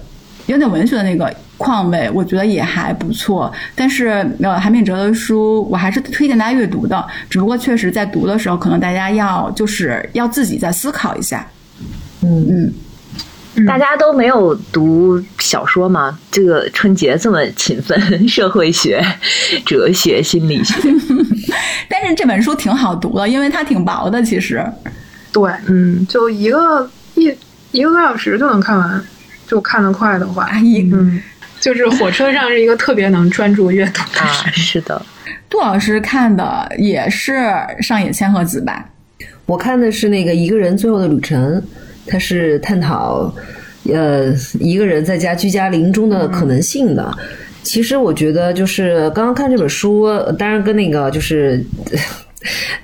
[0.48, 1.34] 有点文学的那个。
[1.58, 7.06] 况味我觉得也还不错，但是呃，韩炳哲的书我还是推荐大家阅读的。
[7.30, 11.48] 只不过确实在读的时候，可能大家要就是要自己再思考一下。
[12.22, 12.72] 嗯
[13.56, 16.20] 嗯，大家都没有读小说吗？
[16.32, 19.04] 这个春节这么勤奋，社会学、
[19.66, 20.76] 哲学、心理学，
[21.90, 24.22] 但是这本书挺好读的，因为它挺薄的。
[24.22, 24.64] 其实，
[25.32, 27.36] 对，嗯，就一个一
[27.72, 29.04] 一个多小时就能看完，
[29.48, 31.20] 就看得快的话，一嗯。
[31.60, 35.02] 就是火车上是一个特别能专注阅读的啊，是的。
[35.50, 37.36] 杜老师看的也是
[37.82, 38.88] 上野千鹤子吧？
[39.46, 41.62] 我看的是那个一个人最后的旅程，
[42.06, 43.34] 它是探讨
[43.86, 47.18] 呃一个人在家居家临终的可能性的。
[47.64, 51.64] 其实我觉得就是刚刚看这本书，当然跟那个就是。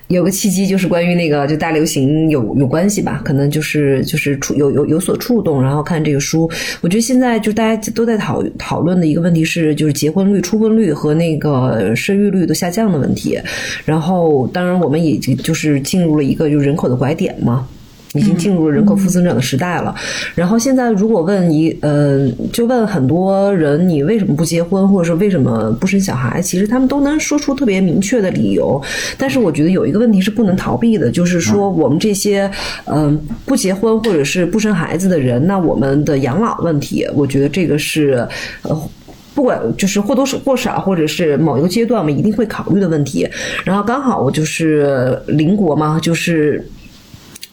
[0.07, 6.49] 有个契机，就是关于那个就大流行有有关系吧，可能就是就是触有有有所触动，然后看这个书，
[6.81, 13.39] 我觉得现在就大家都在讨讨论的一个问题是，就是结婚率、出婚率和那个生育率都下降的问题，
[13.85, 17.67] 然后当然我们已经就是进入了一个就人口的拐点嘛。
[18.13, 19.93] 已经进入了人口负增长的时代了。
[20.35, 26.41] 然后现在，如果问一呃，就问很多人，你为什么不结婚，或者说为什么不生小孩？
[26.41, 28.81] 其实他们都能说出特别明确的理由。
[29.17, 32.49] 但是我觉得有一个问题是不能逃避的，就是说我们这些
[32.85, 38.27] 嗯不结婚或者是不生孩子的人，那我们的养老问题，我觉得这个是
[38.61, 38.89] 呃
[39.33, 43.27] 不管就是或多或少，或者是某一个阶段我们一定会考虑的问题。
[43.65, 46.63] 然后刚好我就是邻国嘛，就是。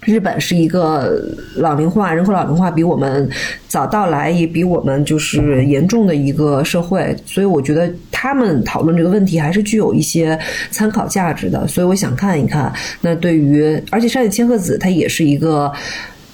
[0.04, 1.22] 日本是一个
[1.56, 3.28] 老龄化、人口老龄化比我们
[3.68, 10.38] 早到来，也比我们就是严重的一个社会，所以我觉得他们讨论这个问题还是具有一些
[10.70, 11.66] 参考价值的。
[11.68, 12.72] 所以我想看一看，
[13.02, 15.72] 那对于而且山野千鹤子她也是一个。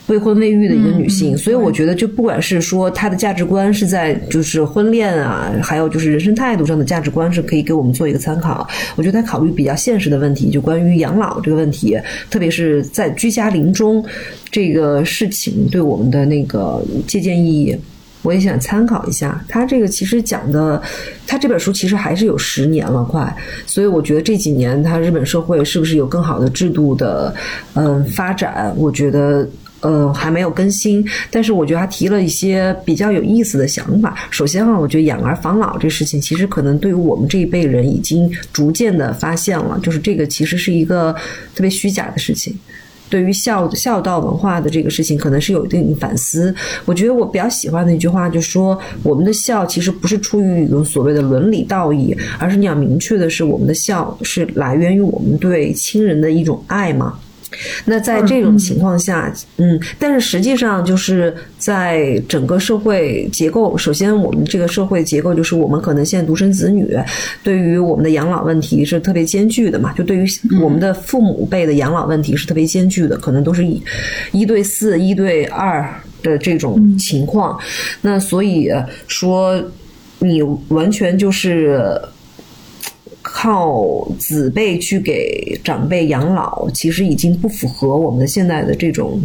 [0.09, 8.65] 未婚未育的一个女性，所以我觉得，就不管是说她的价值观是在就是婚恋啊，还有就是人生态度上的价值观，是可以给我们做一个参考。
[8.95, 11.99] 我觉得她考虑比较现实的问题，就关于养老这个问题，
[12.31, 14.05] 特别是在居家临终
[14.49, 17.77] 这个事情对我们的那个借鉴意义，
[18.23, 19.45] 我也想参考一下。
[19.49, 20.81] 他这个其实讲的，
[21.27, 23.37] 他这本书其实还是有十年了快，
[23.67, 27.35] 所以我觉得这几年他日本社会是不是有更好的制度的
[27.75, 28.73] 嗯发展？
[28.77, 29.45] 我觉得。
[29.81, 34.17] 呃，还没有更新，但是我觉得他提了一些比较有意思的想法。
[34.31, 41.13] 首先啊，我觉得养儿防老这事情，其实可能对于我们这一辈人已经逐渐的发现了，就是这个其实是一个
[41.55, 42.59] 特别虚假的事情。
[43.09, 46.53] 对于孝孝道文化的这个事情，可能是有一定反思。
[46.85, 57.17] 我觉得我比较喜欢的一句话，就是说我们的孝其实不是出于一种所谓的伦理道义，而是你要明确的是，我们的孝是来源于我们对亲人的一种爱嘛。
[57.85, 66.97] 那在这种情况下，嗯，但是实际上就是在整个社会结构，首先我们这个社会结构就是我们可能现在独生子女，
[67.43, 70.27] 对于我们的养老问题是特别艰巨的嘛，就对于
[70.63, 73.83] 我们的父母辈的养老问题是特别艰巨的，可能都是一
[74.33, 75.89] 一对四、一对二
[76.23, 77.59] 的这种情况。
[78.03, 78.71] 那所以
[79.07, 79.63] 说，
[80.19, 82.01] 你完全就是。
[83.29, 89.21] 靠子辈去给长辈养老，其实已经不符合我们的现在的这种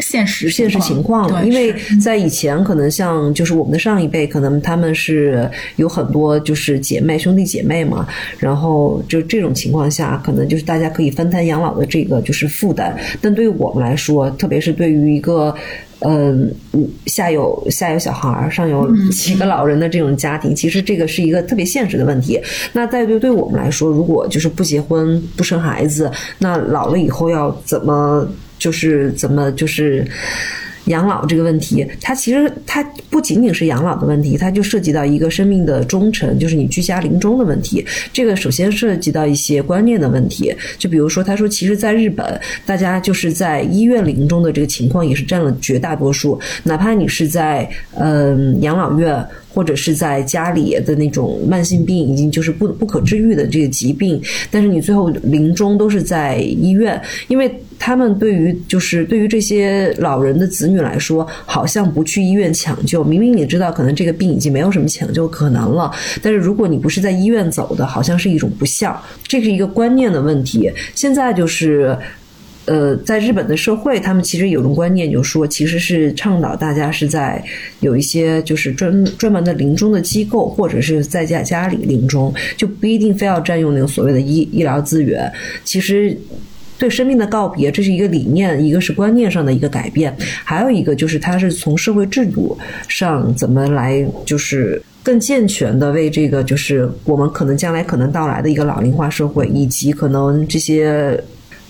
[0.00, 1.46] 现实现实情况了。
[1.46, 8.08] 因为在以前，可能像就是我们的上一辈，可能他们是有很多就是姐妹兄弟姐妹嘛，
[8.40, 12.98] 然后就这种情况下，可能就是大家可以分摊养老的这个就是负担。
[13.20, 15.54] 但对于我们来说，特别是对于一个。
[16.04, 16.52] 嗯，
[17.06, 22.40] 下有下有小孩儿，上有几个老人的这种家庭，其实这个是一个特别现实的问题。
[22.72, 28.28] 那再对对我们来说，如果就是不结婚不生孩子，那老了以后要怎么
[28.58, 30.06] 就是怎么就是。
[30.86, 37.84] 养老这个问题，它其实它不仅仅是养老的问题，它就涉及到一个生命的忠诚，就是你居家临终的问题。
[38.12, 49.24] 这个首先涉及到一些观念的问题，就比如说，他说，其实，在日本，大家就是在医院临终的这个情况也是占了绝大多数，哪怕你是在嗯养老院。
[49.52, 65.92] 或者是在家里的那种慢性病，已经就是不不可治愈的这个疾病，但是你最后临终都是在医院，因为他们对于就是对于这些老人的子女来说，好像不去医院抢救，明明你知道可能这个病已经没有什么抢救可能了，
[66.22, 70.70] 但是如果你不是在医院走的，好像是一种不孝，这是一个观念的问题。
[70.94, 71.96] 现在就是。
[72.64, 77.42] 呃，在日本的社会，他们其实有种观念，就是说，其实是倡导大家是在
[77.80, 85.28] 有一些就是专专门的临终的机构，或者是在家家里临终，就不一定非要占用那个所谓的医医疗资源。
[85.64, 86.16] 其实，
[86.78, 92.56] 对生命的告别，这是一个理念，一个是观念上的一个改变，还有一个就是它是从社会制度
[92.86, 101.20] 上怎么来，就是更健全的为这个就是我们可能将来可能到来的一个老龄化社会，以及可能这些。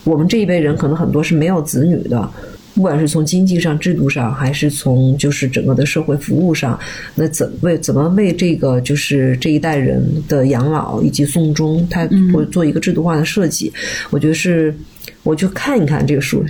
[0.05, 2.29] 我们这一辈人可能很多是没有子女的，
[2.75, 6.79] 不管是从经济上、制度上，还是从就是整个的社会服务上，
[7.15, 13.73] 那怎为怎么为这个就是这一代人的养老以及送终，他会做一个制度化的设计？
[14.11, 14.75] 我觉得是，
[15.23, 16.45] 我去看一看这个书，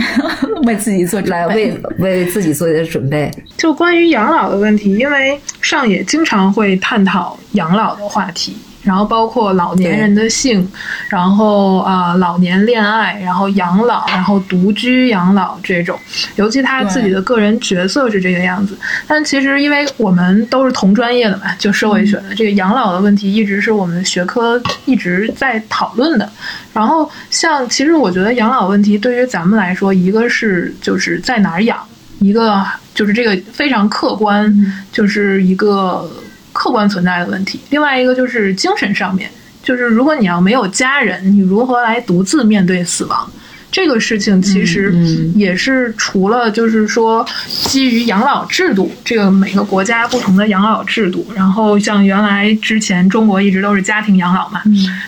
[0.64, 3.30] 为自己做来为为自己做一点准备。
[3.58, 8.56] 就关于养老的问题，因为上野经常会探讨养老的话题。
[8.84, 10.70] 然后包括老年人的性，
[11.08, 15.98] 然后啊老年恋爱，然后养老，然后独居养老这种，
[16.36, 18.76] 尤其他自己的个人角色是这个样子。
[19.06, 26.30] 但其实因为我们都是同专业的嘛，就社会学的这个养老的问题，一直是我们学科一直在讨论的。
[26.74, 31.78] 然后像其实我觉得养老问题对于咱们来说，一个是就是在哪儿养，
[32.18, 32.62] 一个
[32.94, 34.54] 就是这个非常客观，
[34.92, 36.06] 就是一个。
[36.54, 39.30] 客观存在的问题，另外一个就是精神上面，
[39.62, 43.30] 就是如果你要没有家人，你如何来独自面对死亡？
[43.74, 44.94] 这个事情其实
[45.34, 54.62] 也是除了就是说基于养老制度，这个每个国家不同的养老制度，然后像原来之前中国一直都是家庭养老嘛，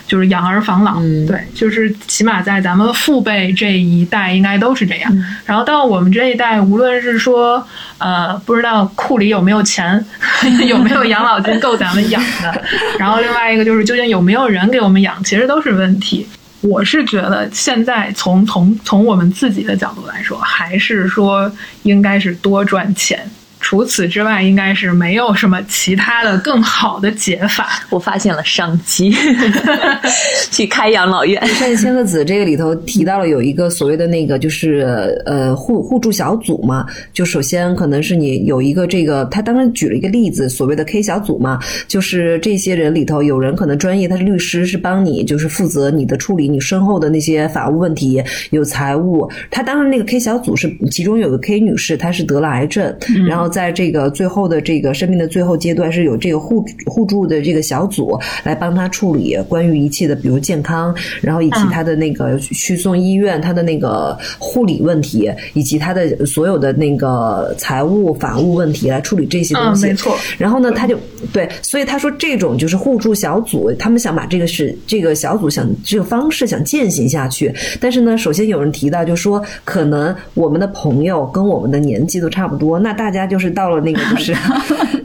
[0.05, 0.95] 就是养儿防老，
[1.25, 5.25] 对，就是起码在咱们父辈这一代应该都是这样。
[5.45, 7.65] 然后到我们这一代，无论是说
[7.99, 10.03] 呃不知道库里有没有钱，
[10.67, 12.61] 有没有养老金够咱们养的，
[12.99, 16.27] 然后另外一个就是究竟有没有人给我们养，其实都是问题。
[16.61, 21.51] 我是觉得，现在从从从我们自己的角度来说，还是说
[21.83, 23.29] 应该是多赚钱。
[23.59, 27.67] 除此之外，应该是没有什么其他的更好的解法。
[27.89, 29.13] 我发现了商机，
[30.51, 31.43] 去开养老院。
[31.47, 36.85] 善千鹤子这个里头提到了有一个所谓的那个，就是呃互互助小组嘛。
[37.11, 49.29] 就首先可能是你有一个这个，他当时举了一个例子，所谓的 K 小组嘛，就是这些人里头有人可能专业，他是律师，是帮你就是负责你的处理你身后的那些法务问题，有财务。
[49.49, 52.95] 他当时那个 K 小组是其中有个 K 女士，她是得了癌症，
[53.27, 53.46] 然后。
[53.47, 69.85] 后在这个最后的这个生命的最后阶段，是有这个互互助的这个小组来帮他处理关于一切的，比如健康，然后以及他的那个去送医院，他的那个护理问题，以及他的所有的那个财务法务问题来处理这些东西。
[69.85, 70.17] 嗯没错。
[70.37, 70.97] 然后呢，他就
[71.31, 77.53] 对，所以他说这种就是互助小组，他们想把这个是这个小组想这个方式想践行下去。
[77.79, 84.35] 但是呢，首先有人提到，就说可能我们的朋友跟我们的年纪都差不多，那大家就是到了那个 就是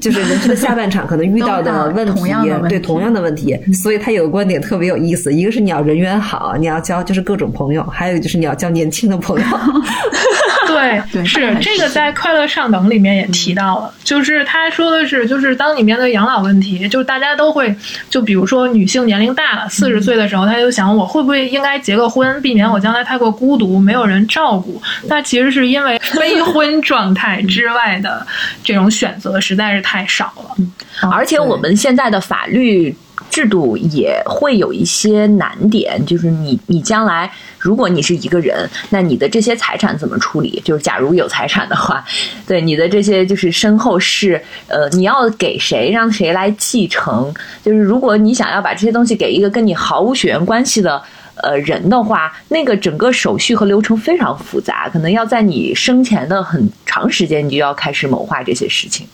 [0.00, 3.58] 就是人生的下半场可能遇到的问题，都遇到同样问题对同样的问题。
[3.72, 9.46] 所以他有个观点特别有意思，一个是你要人缘好，你要交就是各种朋友，还有就是你要交年轻的朋友。
[10.64, 17.74] 对，对是这个在《快乐上等》里面也提到了，就是他说的是，就是当你面对养老问题，就是大家都会，
[18.08, 24.80] 就比如说女性年龄大了，四十岁的时候，她就想我会不会应该结个婚，避免我将来太过孤独，没有人照顾。
[25.08, 28.21] 那其实是因为 非婚状态之外的
[28.62, 31.10] 这种选择实在是太少了。
[31.10, 32.94] 而且我们现在的法律
[33.30, 40.60] 制度也会有一些难点，就是你你将来如果你是一个人，那你的这些财产怎么处理？
[40.64, 42.04] 就是假如有财产的话，
[42.46, 47.32] 对你的这些就是身后事，呃，你要给谁，让谁来继承？
[47.64, 51.02] 就是如果你想要把这些东西给一个跟你毫无血缘关系的。
[51.42, 59.06] 呃，人的话，那个整个手续和流程非常复杂，可能要在你生前的很长时间，你就要开始谋划这些事情。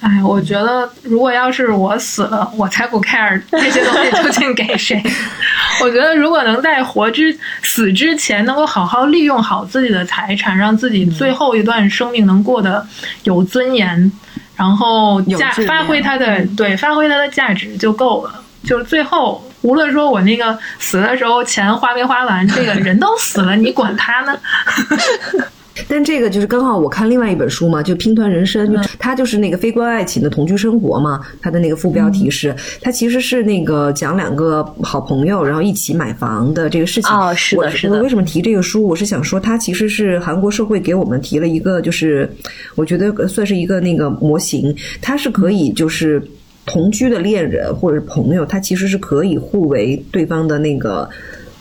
[0.00, 5.02] 哎，我觉得如果要是我死了，我才不 care 这些东西究竟给谁。
[5.82, 12.86] 我觉得如果能在活之死之前能够好好利用好自己的财产，让自己最后一段生命能过得
[13.22, 14.12] 有尊严，
[14.56, 18.42] 然后价有发挥它的对发挥它的价值就够了。
[18.62, 24.38] 就是最后，无论说我那个死的时候钱花没花完，这个人都死了，你管他呢？
[25.88, 31.20] 但这个就是刚好我看另外一本书嘛，就《拼团人生》，就它就是那个非关爱情的同居生活嘛。
[31.42, 37.10] 它的那个副标题是，它其实是那个讲两个好朋友，然后一起买房的这个事情。
[37.10, 38.86] 哦是的我是的我为什么提这个书？
[38.86, 42.30] 我是想说，它其实是韩国社会给我们提了一个，就是
[42.76, 46.22] 我觉得算是一个那个模型，它是可以就是。
[46.66, 51.08] 同居的恋人或者是朋友，他其实是可以互为对方的那个，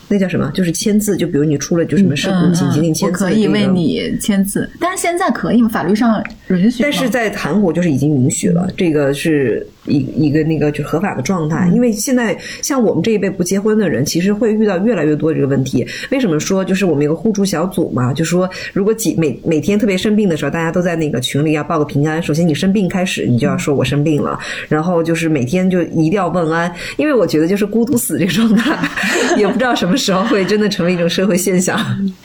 [0.07, 0.51] 那叫什么？
[0.53, 1.17] 就是签字。
[1.17, 5.69] 就比如你出了就什么事故紧急令签字这个，可以为你签字，但是现在可以吗？
[5.69, 6.81] 法律上允许？
[6.83, 11.69] 但是在韩国就是已经允许了，这个是一一个那个就是合法的状态。
[11.73, 15.85] 因为现在像我们这一辈不结婚的人，其实会遇到越来越多这个问题。
[16.11, 18.13] 为什么说就是我们有个互助小组嘛？
[18.13, 22.21] 就说如果几每每天特别生病的时候，大家都在那个群里要报个平安。
[22.21, 28.77] 首先你生病开始，你就要说我生病了，然后就是每天就一定要问安，因为我觉得就是孤独死这个状态，
[29.37, 31.79] 也不知道什么时候会真的成为一种社会现象。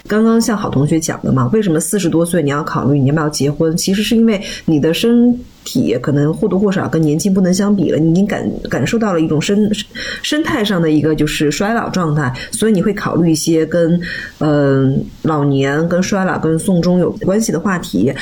[0.07, 3.77] 刚刚像好同学讲的嘛，为什么四十多岁你要考虑你要不要结婚？
[3.77, 9.71] 其实是因为你的身体可能或多或少跟年轻不能相比了，你已经感感受到了一种生
[10.23, 14.01] 生态上的一个就是衰老状态，所以你会考虑一些跟
[14.39, 18.13] 嗯、呃老年、跟衰老、跟送终有关系的话题。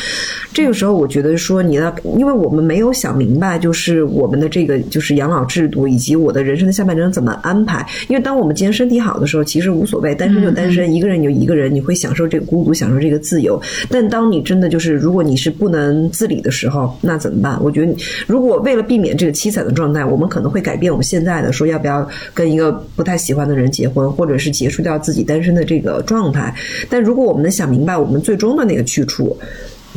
[0.53, 7.87] 这个时候，我觉得说你要，因为我们没有想明白，就是我们的这个就是养老制度以及我的人生的下半程怎么安排。
[8.09, 13.61] 因为当我们今天身体好的时候，其实无所谓，单身就单身，一个人就一个人，你会享受这个孤独，享受这个自由。
[13.91, 17.59] 但当你真的就是，如果你是不能自理的时候，那怎怎么办？
[17.63, 17.95] 我觉得，
[18.27, 26.55] 如果为了避免这个凄惨的状态，我们可能会改变我们现在的说要不要跟一个不太喜欢的人结婚，或者是结束掉自己单身的这个状态。
[26.89, 29.37] 但如果我们能想明白我们最终的那个去处，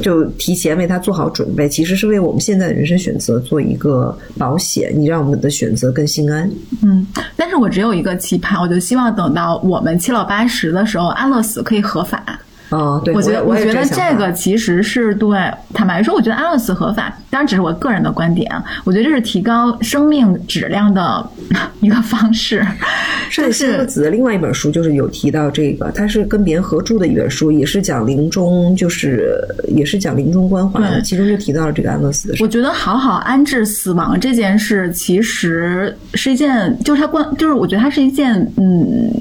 [0.01, 6.49] 就提前为他做好准备，其实是为我们现在的人生选择做一个保险，你让我们的选择更心安。
[6.81, 7.05] 嗯，
[7.35, 12.39] 但是我只有一个期盼，我就希望等到我们七老八十的时候，安乐死可以合法。
[12.69, 15.39] 哦，对，我觉得，我也觉得这个其实是对，
[15.73, 18.63] 坦白说，我觉得安乐死合法，当然只是我个人的观点啊。
[18.83, 21.27] 我觉得这是提高生命质量的
[21.81, 22.63] 一个方式。
[23.29, 32.47] 上野就是千鹤子的另外一本书就是有提到这个，他是跟别人合著的一本书，也是讲临终，就是也是讲临终关怀的，其中就提到了这个安乐死的事我。
[32.47, 39.11] 觉得好好安置死亡这件事，其实是一件，就是它关，就是我觉得它是一件，嗯。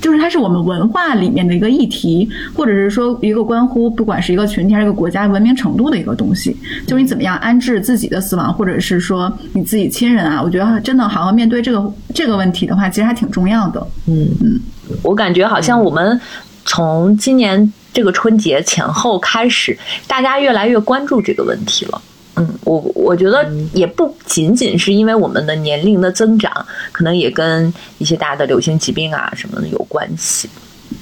[0.00, 6.56] 就是它是我们文化里面的一个议题，或者是说一个关乎不管是一个群体还是一个国家文明程度的一个东西。
[6.86, 13.86] 就是你怎么样安置自己的死亡，或者是说你自己亲人啊，我觉得真的好好面对这个这个问题的话，其实还挺重要的。
[14.06, 14.60] 嗯嗯
[15.02, 16.20] 我感觉好像我们
[16.64, 19.76] 从今年这个春节前后开始，
[20.06, 22.00] 大家越来越关注这个问题了。
[22.36, 26.52] 嗯，我我觉得也不仅仅是因为我们的年龄的增长，
[26.92, 30.48] 可能也跟一些大的流行疾病啊什么的有关系。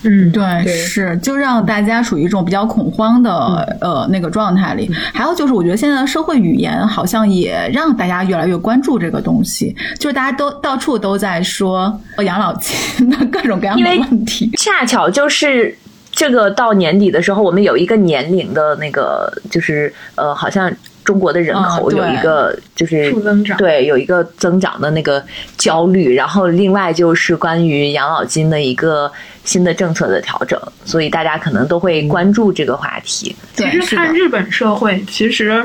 [0.03, 4.91] 嗯，对，是就让大家处于一种比较恐慌的、呃那个状态里。
[5.13, 14.51] 还有就是，我觉得现在的社会语言好像也让大家越来越关注这个东西，就是大家都到处都在说养老金的各种各样的 问题。
[14.57, 15.77] 恰巧就是
[16.11, 20.71] 这个到年底的时候，我们有一个年龄的那个，就是呃，好像
[21.05, 25.23] 中国的人口有一个就是负增长对，有一个增长的那个
[25.59, 26.15] 焦虑。
[26.15, 29.13] 然后另外就是关于养老金的一个
[29.45, 33.37] 新的政策的调整，所以大家可能都会关注这个话题。
[33.55, 35.63] 对，其实看日本社会，其实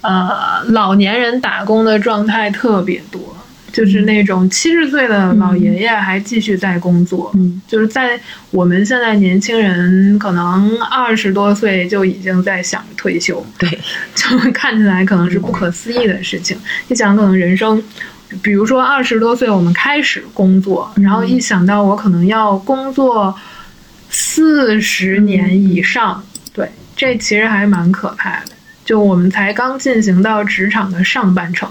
[0.00, 3.20] 呃老年人打工的状态特别多，
[3.72, 7.60] 就是那种七十岁的老爷爷还继续在工作，嗯。
[7.66, 8.20] 就是在
[8.50, 13.68] 我们现在年轻人可能二十多岁就已经在想着退休，对，
[14.14, 16.56] 就看起来可能是不可思议的事情。
[16.88, 17.82] 一想，可能人生，
[18.42, 23.34] 比如说二十多岁我们开始工作，然后一想到我可能要工作
[24.10, 28.52] 四十年以上，对，这其实还蛮可怕的。
[28.84, 31.70] 就我们才刚进行到职场的上半程，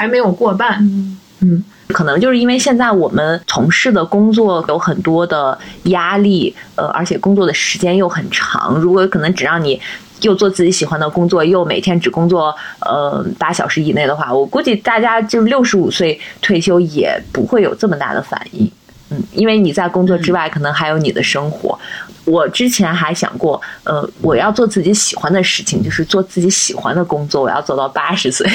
[0.00, 0.78] 还没有过半。
[1.42, 8.76] 嗯可能就是因为现在我们从事的工作有很多的压力，呃，而且工作的时间又很长。
[8.76, 9.78] 如果可能只让你
[10.20, 18.70] 又做自己喜欢的工作，又每天只工作呃八小时以内的话，我估计大家就六十五岁退休也不会有这么大的反应。
[19.10, 21.76] 嗯，因为你在工作之外，可能还有你的生活。
[22.30, 28.48] 我之前还想过，呃，我要做自己喜欢的事情，就是做自己喜欢的工作，我要做到八十岁。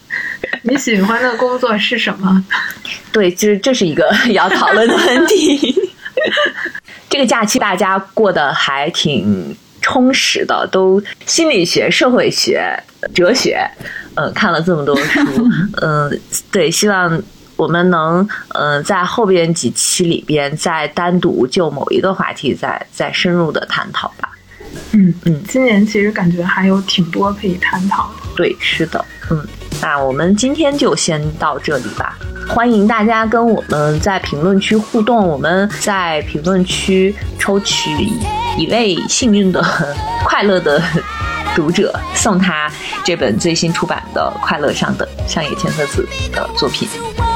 [0.62, 2.44] 你喜欢的工作是什么？
[3.10, 5.74] 对，这这是一个要讨论的问题。
[7.08, 12.78] 这个假期大家过得还挺充实的，都心理学、社会学、
[13.14, 13.58] 哲学，
[14.14, 15.20] 呃，看了这么多书，
[15.80, 16.20] 嗯、
[16.52, 17.22] 对，希望
[17.56, 24.30] 我们能，嗯、在后边几期里边再单独就某一个话题再再深入的探讨吧。
[24.92, 28.26] 嗯嗯今年其实感觉还有挺多可以探讨的。
[28.36, 29.46] 对，是的，嗯，
[29.80, 32.18] 那我们今天就先到这里吧。
[32.48, 37.90] 欢迎大家跟我们在评论区互动，我们在评论区抽取
[38.58, 39.64] 一位幸运的、
[40.26, 40.82] 快乐的
[41.54, 42.70] 读者，送他
[43.04, 46.88] 这本最新出版的《快乐上的上野千鹤子》的作品。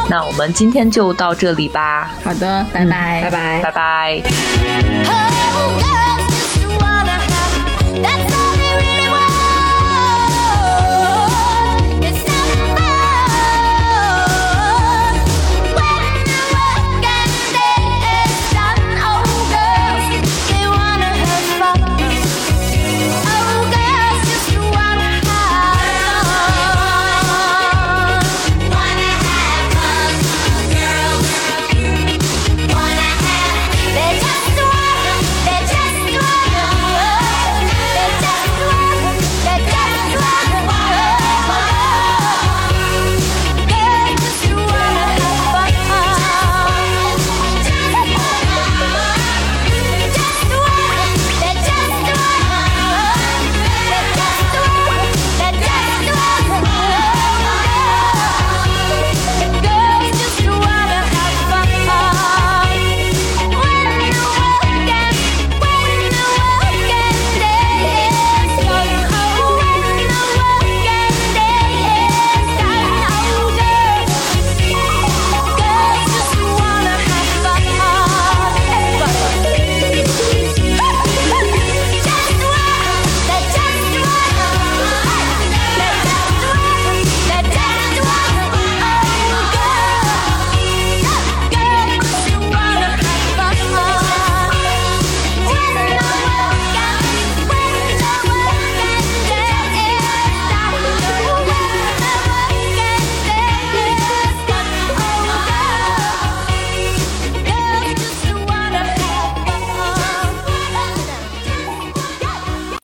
[0.08, 3.60] 那我们今天就到这里吧，好的，拜拜，拜拜。
[3.62, 4.22] 拜拜。